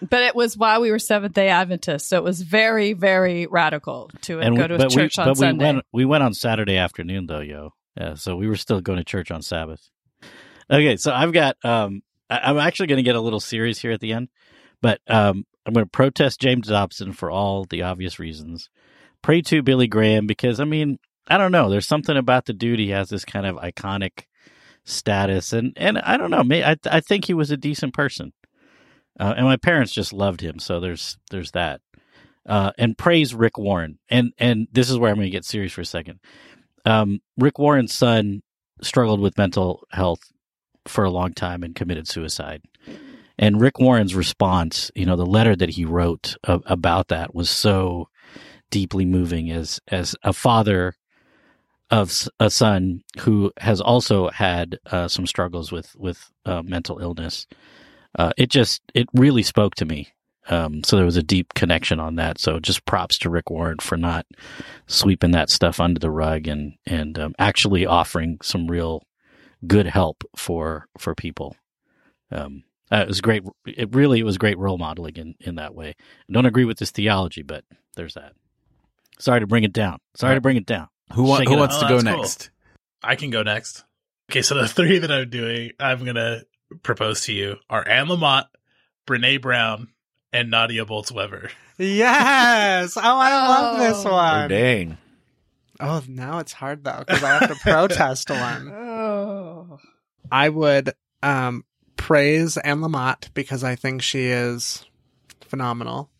[0.09, 4.11] But it was while we were Seventh Day Adventists, so it was very, very radical
[4.23, 5.65] to and go we, to a but church we, on but Sunday.
[5.65, 7.71] we went we went on Saturday afternoon though, yo.
[8.01, 9.91] Yeah, so we were still going to church on Sabbath.
[10.71, 13.93] Okay, so I've got um I, I'm actually going to get a little serious here
[13.93, 14.29] at the end,
[14.81, 18.71] but um I'm going to protest James Dobson for all the obvious reasons.
[19.21, 21.69] Pray to Billy Graham because I mean I don't know.
[21.69, 22.79] There's something about the dude.
[22.79, 24.25] He has this kind of iconic
[24.85, 26.45] status, and and I don't know.
[26.51, 28.33] I I think he was a decent person,
[29.21, 30.59] uh, and my parents just loved him.
[30.59, 31.81] So there's there's that.
[32.47, 35.73] Uh, and praise Rick Warren, and and this is where I'm going to get serious
[35.73, 36.21] for a second.
[36.87, 38.43] Um, Rick Warren's son
[38.81, 40.21] struggled with mental health
[40.89, 42.63] for a long time and committed suicide.
[43.39, 48.09] And Rick Warren's response, you know, the letter that he wrote about that was so
[48.71, 50.95] deeply moving as as a father
[51.91, 57.47] of a son who has also had uh, some struggles with with uh, mental illness.
[58.19, 60.09] Uh, it just it really spoke to me.
[60.51, 62.39] Um, so there was a deep connection on that.
[62.39, 64.27] So just props to Rick Warren for not
[64.87, 69.05] sweeping that stuff under the rug and and um, actually offering some real
[69.67, 71.57] good help for for people.
[72.31, 73.43] Um, uh, it was great.
[73.67, 75.91] It really it was great role modeling in in that way.
[75.99, 77.65] I don't agree with this theology, but
[77.97, 78.33] there's that.
[79.19, 79.99] Sorry to bring it down.
[80.17, 80.89] Sorry to bring it down.
[81.15, 81.81] Who, wa- who it wants up.
[81.81, 82.23] to Oh, go that's cool.
[82.23, 82.51] next?
[83.03, 83.85] I can go next.
[84.31, 86.43] Okay, so the three that I'm doing, I'm gonna
[86.83, 88.45] propose to you are Anne Lamott,
[89.07, 89.89] Brene Brown,
[90.33, 91.51] and Nadia Bolz-Weber.
[91.79, 92.97] Yes.
[92.97, 94.11] Oh, I love this Oh.
[94.11, 94.49] Oh, one.
[94.51, 94.99] dang.
[95.81, 98.69] Oh, now it's hard though because I have to protest one.
[98.75, 99.79] oh,
[100.31, 101.65] I would um,
[101.97, 104.85] praise Anne Lamott because I think she is
[105.43, 106.11] phenomenal.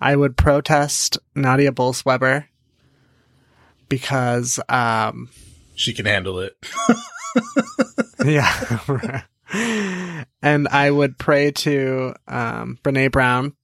[0.00, 2.48] I would protest Nadia Bolz-Weber
[3.88, 5.30] because, um,
[5.76, 6.56] She can handle it.
[8.24, 9.22] yeah.
[10.42, 13.54] and I would pray to um, Brene Brown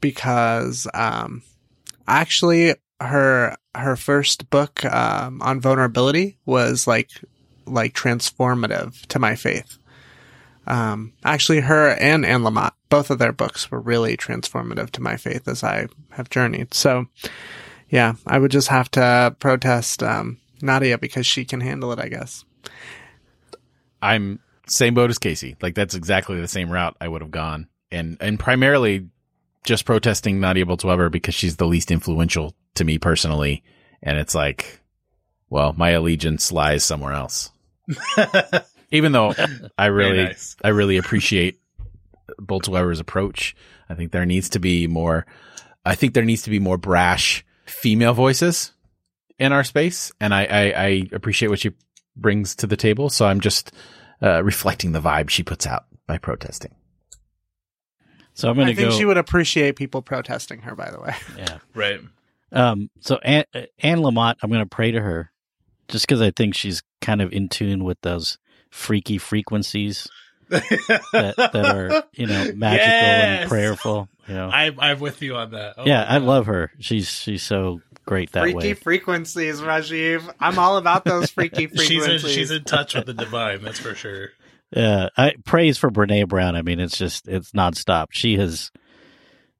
[0.00, 1.42] because um,
[2.06, 7.10] actually her her first book um, on vulnerability was like
[7.66, 9.78] like transformative to my faith.
[10.66, 15.16] Um, actually, her and Anne Lamott, both of their books were really transformative to my
[15.16, 16.74] faith as I have journeyed.
[16.74, 17.06] So,
[17.88, 22.08] yeah, I would just have to protest um, Nadia because she can handle it, I
[22.08, 22.44] guess.
[24.02, 25.56] I'm same boat as Casey.
[25.60, 29.08] Like that's exactly the same route I would have gone, and and primarily
[29.64, 33.62] just protesting Nadia Bolz-Weber because she's the least influential to me personally,
[34.02, 34.80] and it's like,
[35.48, 37.50] well, my allegiance lies somewhere else.
[38.92, 39.34] Even though
[39.78, 40.56] I really, nice.
[40.62, 41.60] I really appreciate
[42.40, 43.54] Bolz-Weber's approach.
[43.88, 45.26] I think there needs to be more.
[45.84, 48.72] I think there needs to be more brash female voices
[49.38, 51.72] in our space, and I, I, I appreciate what she
[52.16, 53.10] brings to the table.
[53.10, 53.72] So I'm just
[54.22, 56.74] uh, reflecting the vibe she puts out by protesting.
[58.34, 58.70] So I'm gonna.
[58.70, 58.96] I think go.
[58.96, 61.14] she would appreciate people protesting her, by the way.
[61.36, 61.58] yeah.
[61.74, 62.00] Right.
[62.52, 63.44] Um, so Anne,
[63.78, 65.30] Anne Lamott, I'm going to pray to her
[65.88, 68.38] just because I think she's kind of in tune with those
[68.70, 70.08] freaky frequencies
[70.48, 73.40] that, that are, you know, magical Yes!
[73.42, 74.08] and prayerful.
[74.28, 75.74] You know, I'm I'm with you on that.
[75.78, 76.70] Oh yeah, I love her.
[76.78, 78.62] She's she's so great that freaky way.
[78.62, 80.32] Freaky frequencies, Rajiv.
[80.38, 82.30] I'm all about those freaky She's in, frequencies.
[82.32, 84.30] she's in touch with the divine, that's for sure.
[84.72, 86.54] Yeah, I praise for Brene Brown.
[86.54, 88.06] I mean, it's just it's nonstop.
[88.12, 88.70] She has,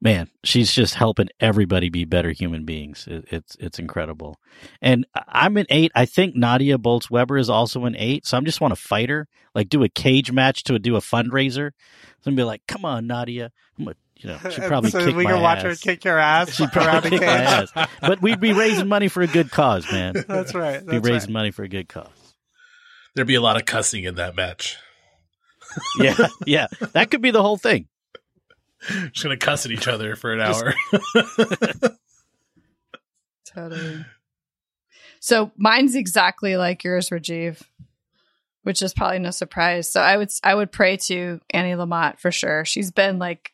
[0.00, 3.06] man, she's just helping everybody be better human beings.
[3.06, 4.38] It, it's it's incredible.
[4.80, 5.92] And I'm an eight.
[5.94, 8.26] I think Nadia Bolz-Weber is also an eight.
[8.26, 11.00] So I'm just want to fight her, like do a cage match to do a
[11.00, 11.72] fundraiser.
[11.72, 13.52] So I'm gonna be like, come on, Nadia.
[13.78, 16.18] I'm a, you know, she probably so kick we my can watch her kick your
[16.18, 17.72] ass She'd probably the kick my ass.
[18.00, 20.14] But we'd be raising money for a good cause, man.
[20.28, 20.84] That's right.
[20.84, 21.40] Be That's raising right.
[21.40, 22.08] money for a good cause.
[23.14, 24.78] There'd be a lot of cussing in that match.
[25.98, 27.86] Yeah, yeah, that could be the whole thing.
[29.12, 30.74] Just gonna cuss at each other for an hour.
[33.46, 34.04] Totally.
[35.20, 37.60] So mine's exactly like yours, Rajiv,
[38.62, 39.90] which is probably no surprise.
[39.90, 42.64] So I would I would pray to Annie Lamott for sure.
[42.64, 43.52] She's been like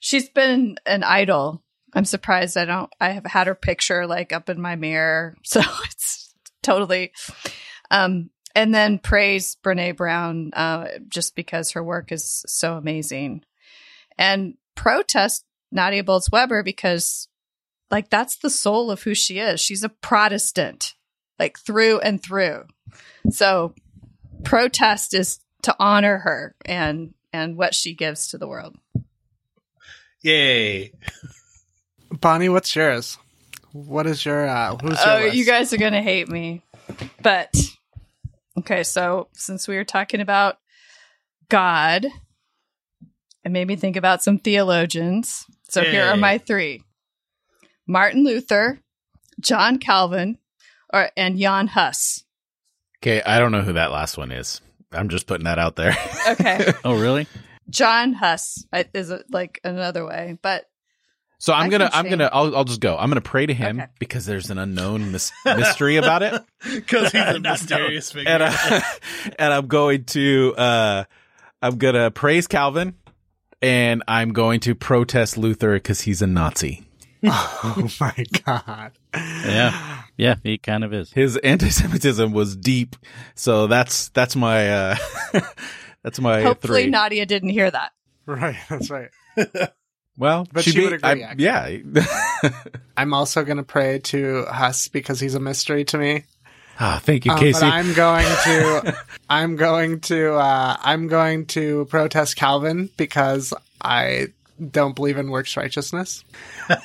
[0.00, 1.62] she's been an idol.
[1.94, 5.34] I'm surprised I don't I have had her picture like up in my mirror.
[5.44, 7.12] So it's totally
[7.90, 13.44] um and then praise Brene Brown uh, just because her work is so amazing.
[14.18, 17.28] And protest Nadia Bolz Weber because
[17.90, 19.60] like that's the soul of who she is.
[19.60, 20.94] She's a Protestant,
[21.38, 22.64] like through and through.
[23.30, 23.74] So
[24.44, 28.76] protest is to honor her and and what she gives to the world.
[30.22, 30.92] Yay.
[32.10, 33.18] Bonnie, what's yours?
[33.72, 35.36] What is your uh who's your Oh, list?
[35.36, 36.62] you guys are gonna hate me,
[37.22, 37.54] but
[38.58, 38.82] okay.
[38.82, 40.58] So since we were talking about
[41.48, 42.06] God,
[43.44, 45.44] it made me think about some theologians.
[45.68, 46.82] So here are my three:
[47.86, 48.80] Martin Luther,
[49.40, 50.38] John Calvin,
[50.92, 52.24] or and Jan Hus.
[53.02, 54.60] Okay, I don't know who that last one is.
[54.92, 55.96] I'm just putting that out there.
[56.28, 56.72] Okay.
[56.84, 57.26] Oh, really?
[57.70, 58.64] John Huss
[58.94, 60.64] is a, like another way, but
[61.38, 62.96] So I'm I gonna, I'm gonna, I'll, I'll just go.
[62.98, 63.90] I'm gonna pray to him Okay.
[63.98, 66.42] because there's an unknown mis- mystery about it,
[66.74, 67.50] Because he's a No, no.
[67.52, 68.30] mysterious figure.
[68.30, 68.42] and
[69.38, 71.04] and I'm going to, uh,
[71.62, 72.94] I'm gonna praise Calvin,
[73.62, 76.84] and I'm going to protest Luther because he's a Nazi.
[77.24, 78.92] oh my god.
[79.14, 80.02] Yeah.
[80.16, 81.12] Yeah, he kind of is.
[81.12, 82.96] His anti-Semitism was deep,
[83.34, 84.96] so that's that's my uh,
[86.02, 86.90] that's my hopefully three.
[86.90, 87.92] Nadia didn't hear that.
[88.26, 89.10] Right, that's right.
[90.20, 91.78] Well, But she'd she be- would agree, I- yeah.
[92.96, 96.24] I'm also gonna pray to Huss because he's a mystery to me.
[96.80, 97.60] Ah, thank you, Um, Casey.
[97.60, 98.96] but I'm going to
[99.30, 103.52] I'm going to uh I'm going to protest Calvin because
[103.82, 104.28] I
[104.70, 106.24] don't believe in works righteousness.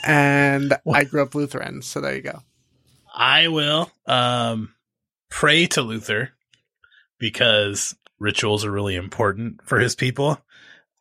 [0.05, 2.39] and I grew up Lutheran, so there you go.
[3.15, 4.73] I will um,
[5.29, 6.31] pray to Luther
[7.19, 10.39] because rituals are really important for his people.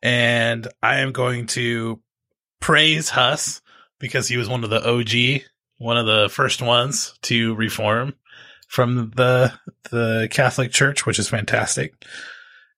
[0.01, 1.99] And I am going to
[2.59, 3.61] praise Huss
[3.99, 5.43] because he was one of the OG,
[5.77, 8.13] one of the first ones to reform
[8.73, 9.53] from the
[9.91, 11.93] the Catholic Church, which is fantastic.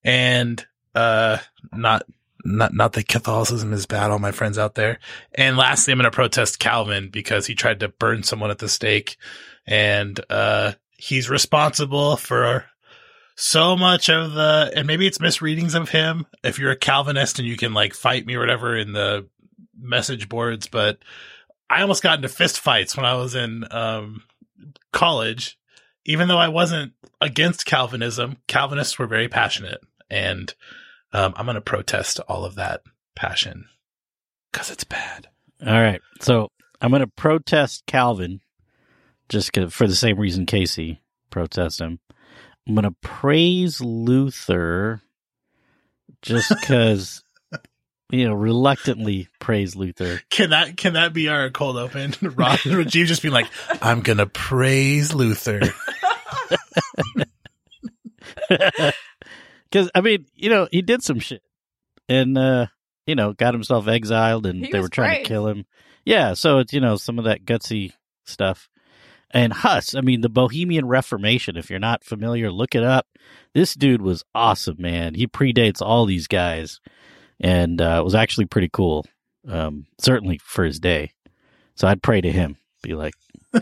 [0.04, 1.38] And uh
[1.72, 2.04] not
[2.44, 5.00] not not that Catholicism is bad, all my friends out there.
[5.34, 8.68] And lastly, I'm going to protest Calvin because he tried to burn someone at the
[8.68, 9.16] stake,
[9.66, 12.66] and uh, he's responsible for
[13.38, 16.26] so much of the, and maybe it's misreadings of him.
[16.44, 19.30] If you're a Calvinist and you can like fight me or whatever in the
[19.80, 21.00] message boards, but
[21.70, 24.24] I almost got into fist fights when I was in um,
[24.92, 25.58] college.
[26.06, 30.54] Even though I wasn't against Calvinism, Calvinists were very passionate, and
[31.14, 32.82] um, I'm going to protest all of that
[33.16, 33.66] passion
[34.52, 35.28] because it's bad.
[35.66, 36.02] All right.
[36.22, 36.52] So
[36.82, 38.42] I'm going to protest Calvin
[39.30, 42.00] just for the same reason Casey protests him.
[42.68, 45.02] I'm going to praise Luther
[46.22, 47.24] just because,
[48.10, 50.22] you know, reluctantly praise Luther.
[50.30, 52.14] Can that can that be our cold open?
[52.22, 53.48] Rob Rajiv just being like,
[53.82, 55.62] I'm gonna praise Luther.
[59.72, 61.42] Because, I mean, you know, he did some shit
[62.08, 62.68] and, uh,
[63.06, 65.24] you know, got himself exiled and He they were trying brave.
[65.24, 65.66] to kill him.
[66.06, 66.34] Yeah.
[66.34, 67.92] So it's, you know, some of that gutsy
[68.26, 68.70] stuff.
[69.32, 73.08] And Huss, I mean, the Bohemian Reformation, if you're not familiar, look it up.
[73.54, 75.16] This dude was awesome, man.
[75.16, 76.80] He predates all these guys
[77.40, 79.06] and uh, was actually pretty cool,
[79.50, 81.12] um, certainly for his day.
[81.74, 83.16] So I'd pray to him, be like,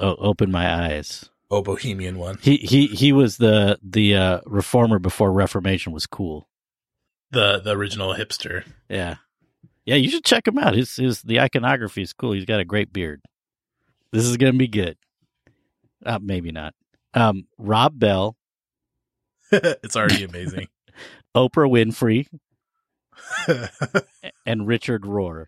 [0.00, 1.28] oh, open my eyes.
[1.54, 2.38] Oh, Bohemian one.
[2.42, 6.48] He he he was the the uh, reformer before Reformation was cool.
[7.30, 8.64] The the original hipster.
[8.88, 9.18] Yeah,
[9.84, 9.94] yeah.
[9.94, 10.74] You should check him out.
[10.74, 12.32] His his the iconography is cool.
[12.32, 13.22] He's got a great beard.
[14.10, 14.96] This is gonna be good.
[16.04, 16.74] Uh, maybe not.
[17.14, 18.36] Um, Rob Bell,
[19.52, 20.66] it's already amazing.
[21.36, 22.26] Oprah Winfrey,
[24.44, 25.46] and Richard Rohr.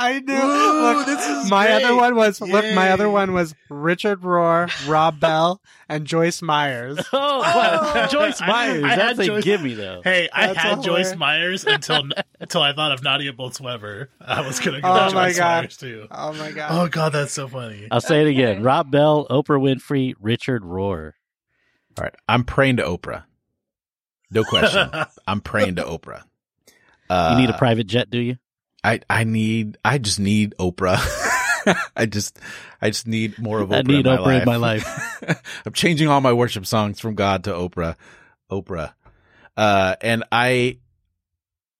[0.00, 0.32] I knew.
[0.34, 1.82] Ooh, look, this is my great.
[1.84, 2.64] other one was look.
[2.74, 6.98] My other one was Richard Rohr, Rob Bell, and Joyce Myers.
[7.12, 8.06] Oh, wow.
[8.06, 8.84] Joyce Myers.
[8.84, 10.00] I had That's a Joyce- gimme though.
[10.04, 10.76] hey, I That's hilarious.
[10.76, 11.16] had Joyce hilarious.
[11.18, 12.04] Myers until
[12.40, 14.10] until I thought of Nadia Bolz-Weber.
[14.20, 15.60] I was gonna go Oh with my Joyce God.
[15.62, 16.06] Myers too.
[16.10, 16.68] Oh my god!
[16.70, 17.88] Oh god, that's so funny.
[17.90, 18.62] I'll say it again.
[18.62, 21.12] Rob Bell, Oprah Winfrey, Richard Rohr.
[21.98, 22.14] All right.
[22.28, 23.24] I'm praying to Oprah.
[24.30, 24.88] No question.
[25.26, 26.22] I'm praying to Oprah.
[27.10, 28.36] Uh, You need a private jet, do you?
[28.84, 30.98] I, I need, I just need Oprah.
[31.96, 32.38] I just,
[32.80, 33.78] I just need more of Oprah.
[33.78, 34.42] I need in my Oprah life.
[34.42, 35.42] in my life.
[35.66, 37.96] I'm changing all my worship songs from God to Oprah.
[38.50, 38.92] Oprah.
[39.56, 40.78] Uh, and I,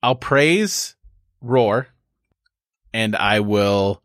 [0.03, 0.96] I'll praise
[1.42, 1.86] Rohr
[2.92, 4.03] and I will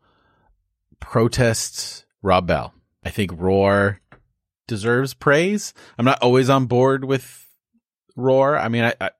[1.00, 2.72] protest Rob Bell.
[3.04, 3.98] I think Rohr
[4.66, 5.74] deserves praise.
[5.98, 7.46] I'm not always on board with
[8.16, 8.58] Rohr.
[8.58, 9.10] I mean, I, I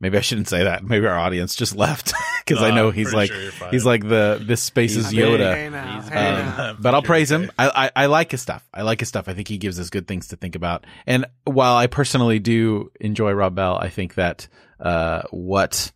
[0.00, 0.84] maybe I shouldn't say that.
[0.84, 2.12] Maybe our audience just left
[2.50, 5.54] because I No, know I'm he's like, sure he's like the, this space is Yoda.
[5.54, 7.50] Hey now, hey Um, But I'll praise him.
[7.58, 8.68] I, I I like his stuff.
[8.74, 9.28] I like his stuff.
[9.28, 10.84] I think he gives us good things to think about.
[11.06, 14.48] And while I personally do enjoy Rob Bell, I think that
[14.80, 15.92] uh, what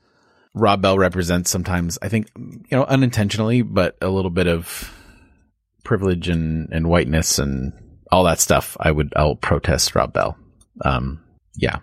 [0.54, 4.92] Rob Bell represents sometimes, I think you know, unintentionally, but a little bit of
[5.82, 7.72] privilege and and whiteness and
[8.12, 8.76] all that stuff.
[8.80, 10.36] I would I'll protest Rob Bell.
[10.84, 11.22] Um,
[11.56, 11.78] yeah.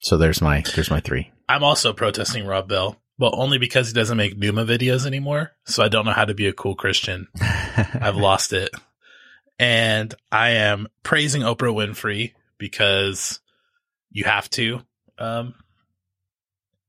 [0.00, 1.32] So there's my there's my three.
[1.48, 2.96] I'm also protesting Rob Bell.
[3.18, 5.52] Well, only because he doesn't make NOOMA videos anymore.
[5.64, 7.26] So I don't know how to be a cool Christian.
[7.40, 8.70] I've lost it.
[9.58, 13.40] And I am praising Oprah Winfrey because
[14.10, 14.82] you have to.
[15.18, 15.54] Um,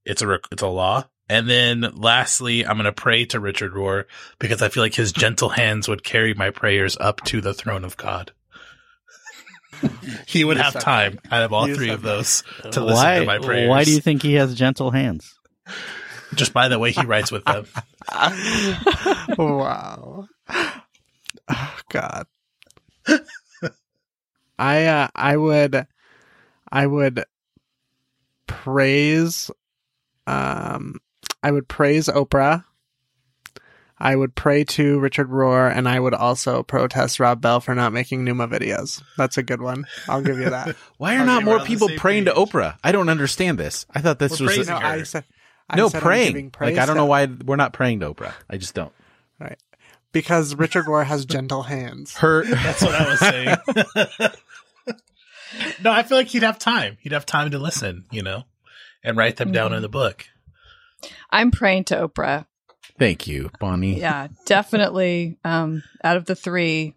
[0.06, 1.06] it's a rec- it's a law.
[1.28, 4.06] And then lastly, I'm going to pray to Richard Rohr
[4.40, 7.86] because I feel like his gentle hands would carry my prayers up to the throne
[7.86, 8.32] of God.
[10.28, 13.38] he would have time out of all three of those to listen why, to my
[13.38, 13.70] prayers.
[13.70, 15.40] why do you think he has gentle hands?
[16.36, 17.66] Just by the way he writes with them.
[19.38, 20.28] wow.
[21.48, 22.28] Oh God.
[24.58, 25.88] I uh, I would
[26.72, 27.24] I would
[28.48, 29.50] praise
[30.28, 31.00] um
[31.42, 32.66] I would praise Oprah.
[34.02, 37.92] I would pray to Richard Rohr and I would also protest Rob Bell for not
[37.92, 39.04] making NOOMA videos.
[39.18, 39.86] That's a good one.
[40.08, 40.76] I'll give you that.
[40.98, 42.32] Why are Okay, not more people same praying to.
[42.32, 42.78] Oprah?
[42.82, 43.86] I don't understand this.
[43.94, 44.80] I thought this We're was praising no.
[44.80, 45.26] I said
[45.70, 46.54] I no said I'm praying.
[46.60, 48.34] Like I don't know why we're not praying to Oprah.
[48.50, 48.94] I just don't.
[49.40, 49.58] Right,
[50.12, 52.16] because Richard Rohr has gentle hands.
[52.18, 52.44] Her.
[52.50, 54.32] That's what I was saying.
[55.84, 56.98] no, I feel like he'd have time.
[57.02, 58.44] He'd have time to listen, you know,
[59.04, 59.78] and write them down Mhm.
[59.78, 60.26] in the book.
[61.30, 62.46] I'm praying to Oprah.
[62.98, 64.00] Thank you, Bonnie.
[64.00, 65.38] Yeah, definitely.
[65.46, 66.96] Um, out of the three,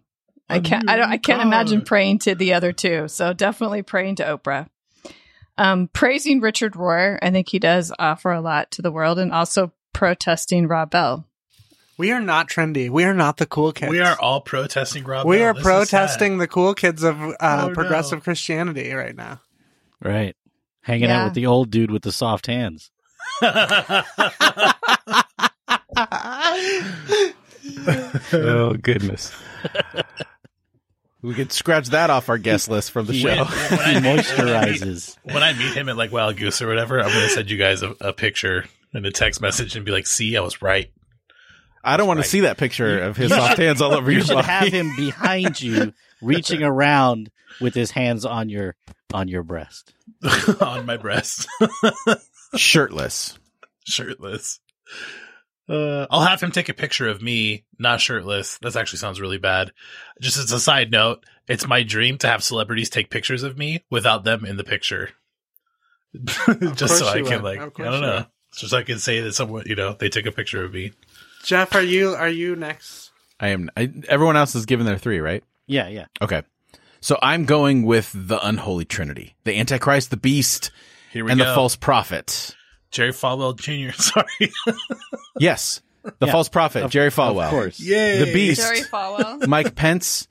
[0.49, 0.89] I can't.
[0.89, 1.09] I don't.
[1.09, 3.07] I can't imagine praying to the other two.
[3.07, 4.67] So definitely praying to Oprah.
[5.57, 7.19] Um, praising Richard Rohr.
[7.21, 11.27] I think he does offer a lot to the world, and also protesting Rob Bell.
[11.97, 12.89] We are not trendy.
[12.89, 13.91] We are not the cool kids.
[13.91, 15.27] We are all protesting Rob.
[15.27, 15.47] we Bell.
[15.49, 17.73] are This protesting the cool kids of uh, Oh, no.
[17.73, 19.41] progressive Christianity right now.
[20.01, 20.35] Right.
[20.81, 22.89] Hanging out with the old dude with the soft hands.
[28.33, 29.31] oh goodness.
[31.23, 33.29] We could scratch that off our guest list from the show.
[33.29, 35.15] When He when I meet- moisturizes.
[35.23, 37.57] When I meet him at like Wild Goose or whatever, I'm going to send you
[37.57, 40.91] guys a, a picture and a text message and be like, "See, I was right."
[41.83, 42.23] I don't want Right.
[42.25, 44.47] to see that picture of his soft hands all over You your should body.
[44.47, 47.29] have him behind you, reaching around
[47.59, 48.75] with his hands on your
[49.13, 49.93] on your breast.
[50.61, 51.47] on my breast,
[52.55, 53.37] shirtless.
[53.85, 54.59] shirtless.
[55.69, 58.57] Uh, I'll have him take a picture of me not shirtless.
[58.59, 59.71] That actually sounds really bad.
[60.19, 63.83] Just as a side note, it's my dream to have celebrities take pictures of me
[63.89, 65.11] without them in the picture.
[66.75, 67.43] just so I can would.
[67.43, 68.15] like, I don't know.
[68.17, 68.25] would.
[68.55, 70.91] Just so I can say that someone, you know, they took a picture of me.
[71.43, 73.11] Jeff, are you are you next?
[73.39, 73.69] I am.
[73.75, 75.43] I, everyone else has given their three, right?
[75.65, 76.05] Yeah, yeah.
[76.21, 76.43] Okay.
[77.01, 80.71] So I'm going with the unholy trinity: the Antichrist, the Beast,
[81.11, 81.47] Here we and go.
[81.47, 82.55] the false prophet.
[82.93, 83.91] Jerry Falwell Jr.
[84.01, 84.51] Sorry.
[85.39, 87.45] Yes, the Yeah, false prophet, of- Jerry Falwell.
[87.45, 87.79] Of course.
[87.79, 88.19] Yay.
[88.23, 89.45] The Beast, Jerry Falwell.
[89.47, 90.27] Mike Pence,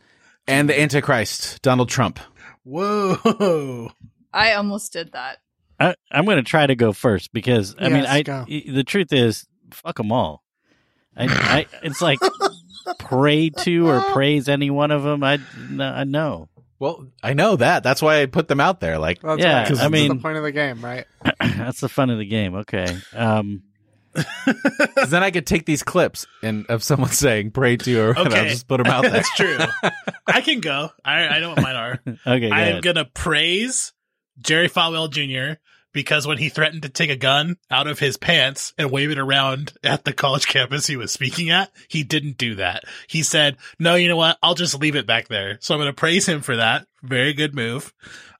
[0.47, 2.18] and the Antichrist, Donald Trump.
[2.64, 3.90] Whoa.
[4.32, 5.39] I almost did that.
[5.78, 8.44] I, I'm going to try to go first because I mean, Yes, I go.
[8.47, 10.43] the truth is, fuck them all.
[11.16, 12.18] I, I it's like
[12.98, 15.22] pray to or praise any one of them.
[15.22, 15.39] I
[15.80, 16.48] I know.
[16.83, 17.85] Well, I know that.
[17.85, 18.99] That's why I put them out there.
[18.99, 19.69] Like, That's Yeah, right.
[19.69, 21.07] 'cause I mean- the point of the game, right?
[21.41, 22.57] That's the fun of the game.
[22.57, 22.97] Okay.
[23.15, 23.63] Um.
[24.15, 28.35] 'cause then I could take these clips and of someone saying "pray to" or and
[28.35, 29.11] I'll just put them out there.
[29.13, 29.59] That's true.
[30.27, 30.91] I can go.
[31.05, 32.01] I, I know what mine are.
[32.27, 32.51] Okay.
[32.51, 32.83] I am ahead.
[32.83, 33.93] going to praise
[34.41, 35.61] Jerry Falwell Jr.
[35.93, 39.19] because when he threatened to take a gun out of his pants and wave it
[39.19, 42.85] around at the college campus he was speaking at, he didn't do that.
[43.06, 44.39] He said, no, you know what?
[44.43, 45.59] I'll just leave it back there.
[45.60, 46.86] So I'm going to praise him for that.
[47.02, 47.93] Very good move.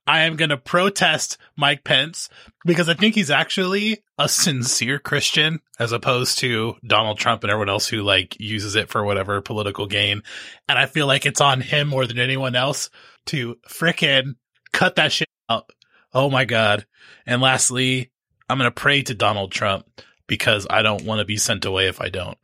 [0.05, 2.27] I am going to protest Mike Pence
[2.65, 7.69] because I think he's actually a sincere Christian as opposed to Donald Trump and everyone
[7.69, 10.21] else who like uses it for whatever political gain.
[10.67, 12.89] And I feel like it's on him more than anyone else
[13.27, 14.35] to frickin'
[14.73, 15.71] cut that shit out.
[16.13, 16.85] Oh my God.
[17.25, 18.11] And lastly,
[18.49, 19.85] I'm going to pray to Donald Trump
[20.27, 22.37] because I don't want to be sent away if I don't.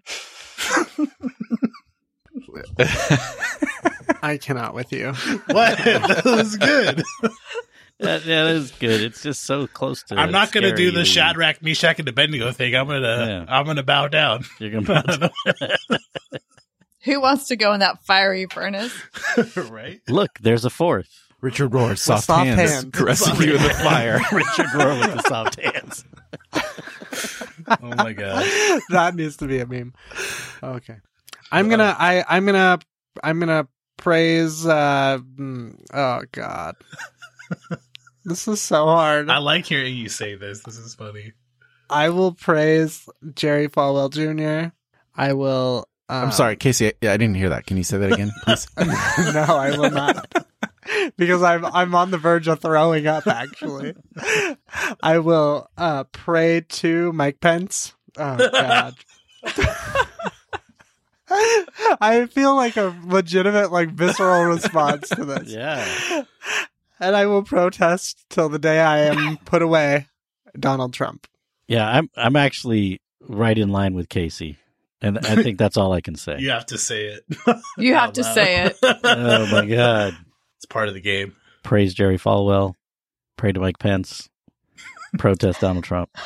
[4.21, 5.07] I cannot with you.
[5.47, 5.77] What?
[5.77, 7.03] that was good.
[8.01, 9.01] That, that is good.
[9.01, 10.15] It's just so close to.
[10.15, 11.27] I'm not going to do the scary.
[11.27, 12.73] Shadrach, Meshach, and Abednego thing.
[12.73, 13.53] I'm going to, Yeah.
[13.53, 14.45] I'm going to bow down.
[14.57, 15.99] You're gonna bow down.
[17.03, 18.93] Who wants to go in that fiery furnace?
[19.69, 19.99] right?
[20.07, 20.29] look.
[20.39, 21.09] There's a fourth.
[21.41, 22.89] Richard Rohr's soft, soft hands, hands.
[22.91, 24.19] caressing you in the fire.
[24.31, 26.05] Richard Rohr with the soft hands.
[27.67, 28.43] Oh my God.
[28.89, 29.93] that needs to be a meme.
[30.63, 30.95] Okay.
[31.51, 32.79] I'm gonna I I'm gonna
[33.23, 33.67] I'm gonna
[33.97, 36.77] praise uh mm, oh god.
[38.25, 39.29] this is so hard.
[39.29, 40.63] I like hearing you say this.
[40.63, 41.33] This is funny.
[41.91, 44.73] I will praise Jerry Falwell Jr.
[45.15, 46.87] I will um, I'm sorry, Casey.
[46.87, 47.67] I, yeah, I didn't hear that.
[47.67, 48.67] Can you say that again, please?
[48.79, 50.47] no, I will not.
[51.17, 53.93] Because I'm I'm on the verge of throwing up actually.
[55.01, 57.93] I will uh pray to Mike Pence.
[58.17, 58.95] Oh god.
[62.01, 65.49] I feel like a legitimate like visceral response to this.
[65.51, 66.23] Yeah.
[66.99, 70.07] And I will protest till the day I am put away
[70.59, 71.27] Donald Trump.
[71.67, 71.87] Yeah.
[71.87, 72.09] I'm.
[72.17, 74.57] I'm actually right in line with Casey,
[75.01, 76.39] and I think that's all I can say.
[76.39, 77.23] You have to say it.
[77.77, 78.33] You have Out to loud.
[78.33, 78.77] say it.
[78.83, 80.17] Oh my God.
[80.59, 81.35] It's part of the game.
[81.63, 82.73] Praise Jerry Falwell.
[83.37, 84.29] Pray to Mike Pence.
[85.17, 86.09] Protest Donald Trump.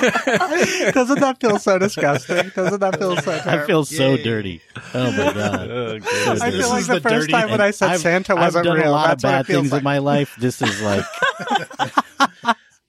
[0.00, 2.50] Doesn't that feel so disgusting?
[2.56, 4.22] Doesn't that feel so I feel so Yay.
[4.22, 4.62] dirty.
[4.94, 5.70] Oh my God.
[5.70, 8.02] Oh, So I This feel like is the, the first time when I said I've-
[8.02, 9.78] Santa I've wasn't done real, a lot that's of bad things like.
[9.80, 10.34] in my life.
[10.38, 11.04] This is like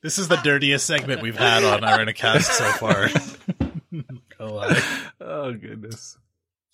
[0.02, 3.08] This is the dirtiest segment we've had on Irenicast so far.
[5.20, 6.18] Oh goodness.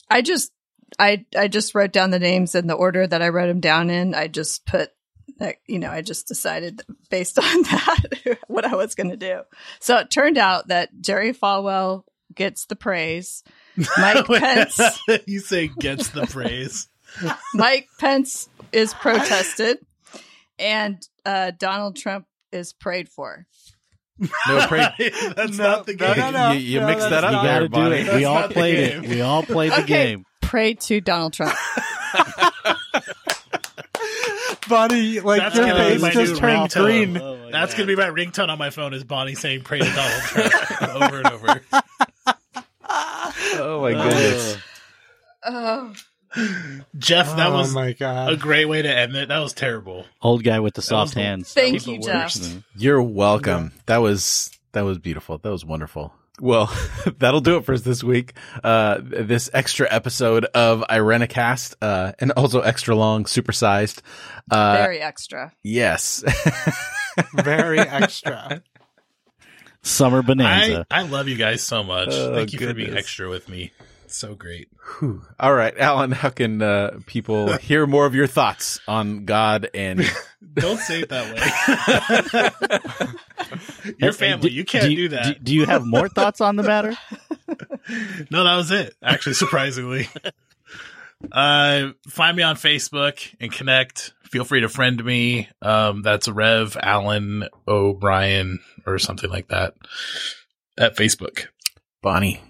[0.09, 0.51] I just
[0.99, 3.89] I I just wrote down the names in the order that I wrote them down
[3.89, 4.15] in.
[4.15, 4.91] I just put
[5.39, 9.41] like, you know, I just decided based on that what I was going to do.
[9.79, 12.03] So it turned out that Jerry Falwell
[12.33, 13.43] gets the praise.
[13.97, 14.79] Mike Pence
[15.25, 16.87] you say gets the praise.
[17.53, 19.77] Mike Pence is protested
[20.59, 23.45] and uh, Donald Trump is prayed for.
[24.19, 24.29] No,
[24.67, 24.87] pray.
[25.35, 26.17] That's No, not the no, game.
[26.17, 26.51] no, no.
[26.53, 28.03] you you No, mixed that that's up you there, got to do it.
[28.05, 29.01] That's We all played it.
[29.07, 29.85] We all played the Okay.
[29.85, 30.25] game.
[30.41, 31.55] Pray to Donald Trump.
[34.69, 36.83] Bonnie, like That's your gonna be face my just new turned ringtone.
[36.85, 37.17] green.
[37.17, 37.77] Oh That's God.
[37.79, 38.93] gonna be my ringtone on my phone.
[38.93, 41.61] Is Bonnie saying "Pray to Donald Trump" over and over?
[43.59, 44.57] Oh my goodness.
[45.45, 45.76] Oh,
[47.07, 48.33] Jeff, that oh was my God.
[48.33, 49.29] a great way to end it.
[49.29, 50.05] That was terrible.
[50.21, 51.53] Old guy with the soft the- hands.
[51.53, 52.43] thank was the you, worst.
[52.43, 52.63] Jeff.
[52.75, 53.71] You're welcome.
[53.85, 55.37] That was That was beautiful.
[55.37, 56.13] That was wonderful.
[56.39, 56.71] Well,
[57.17, 58.33] that'll do it for us this week.
[58.63, 64.01] Uh, this extra episode of Irenicast, uh, and also extra long, supersized.
[64.51, 65.51] Uh, Very extra.
[65.63, 66.23] yes.
[67.33, 68.61] Very extra.
[69.81, 70.85] Summer bonanza.
[70.91, 72.09] I love you guys so much.
[72.11, 73.71] Oh, Thank you for being extra with me.
[74.07, 74.69] So great.
[74.99, 75.21] Whew.
[75.39, 80.01] All right, Alan, how can, uh, people hear more of your thoughts on God and
[80.53, 81.33] Don't say it that
[83.85, 83.93] way.
[83.99, 85.23] Your Uh, family, you can't do, that.
[85.25, 86.95] Do, do you have more thoughts on the matter?
[88.31, 88.95] no, that was it.
[89.03, 90.07] Actually, surprisingly.
[91.31, 94.13] uh, find me on Facebook and connect.
[94.23, 95.47] Feel free to friend me.
[95.61, 99.73] Um, that's Rev Allen O'Brien or something like that
[100.77, 101.47] at Facebook.
[102.01, 102.41] Bonnie?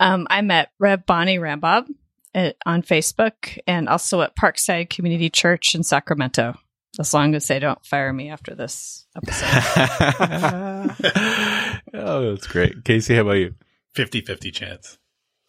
[0.00, 1.86] Um, I met Rev Bonnie Rambob
[2.34, 6.58] at, on Facebook and also at Parkside Community Church in Sacramento.
[6.98, 9.46] As long as they don't fire me after this episode.
[11.94, 12.84] oh, that's great.
[12.84, 13.54] Casey, how about you?
[13.94, 14.98] 50 50 chance.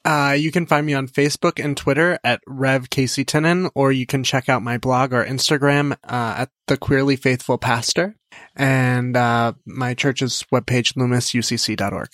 [0.05, 4.05] Uh, you can find me on Facebook and Twitter at Rev Casey Tinnin, or you
[4.05, 8.15] can check out my blog or Instagram uh, at The Queerly Faithful Pastor,
[8.55, 12.09] and uh, my church's webpage, loomusucc.org.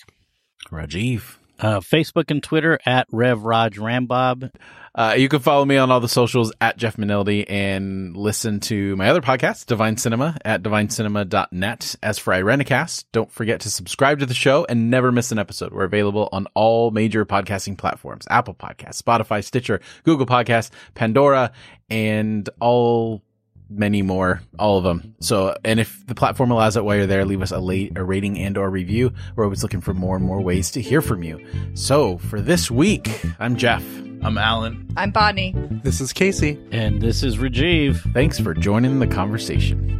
[0.70, 1.37] Rajiv.
[1.58, 4.50] Uh, Facebook and Twitter at Rev Raj Rambob.
[4.94, 8.96] Uh, you can follow me on all the socials at Jeff Manildi and listen to
[8.96, 11.96] my other podcast, Divine Cinema, at divinecinema.net.
[12.02, 15.72] As for Irenicast, don't forget to subscribe to the show and never miss an episode.
[15.72, 21.52] We're available on all major podcasting platforms, Apple Podcasts, Spotify, Stitcher, Google Podcasts, Pandora,
[21.88, 23.22] and all
[23.70, 25.14] many more, all of them.
[25.20, 28.04] So, and if the platform allows it while you're there, leave us a late, a
[28.04, 29.12] rating and or review.
[29.36, 31.44] We're always looking for more and more ways to hear from you.
[31.74, 33.08] So for this week,
[33.38, 33.84] I'm Jeff.
[34.22, 34.88] I'm Alan.
[34.96, 35.54] I'm Bonnie.
[35.84, 36.58] This is Casey.
[36.72, 38.12] And this is Rajiv.
[38.12, 39.94] Thanks for joining the conversation.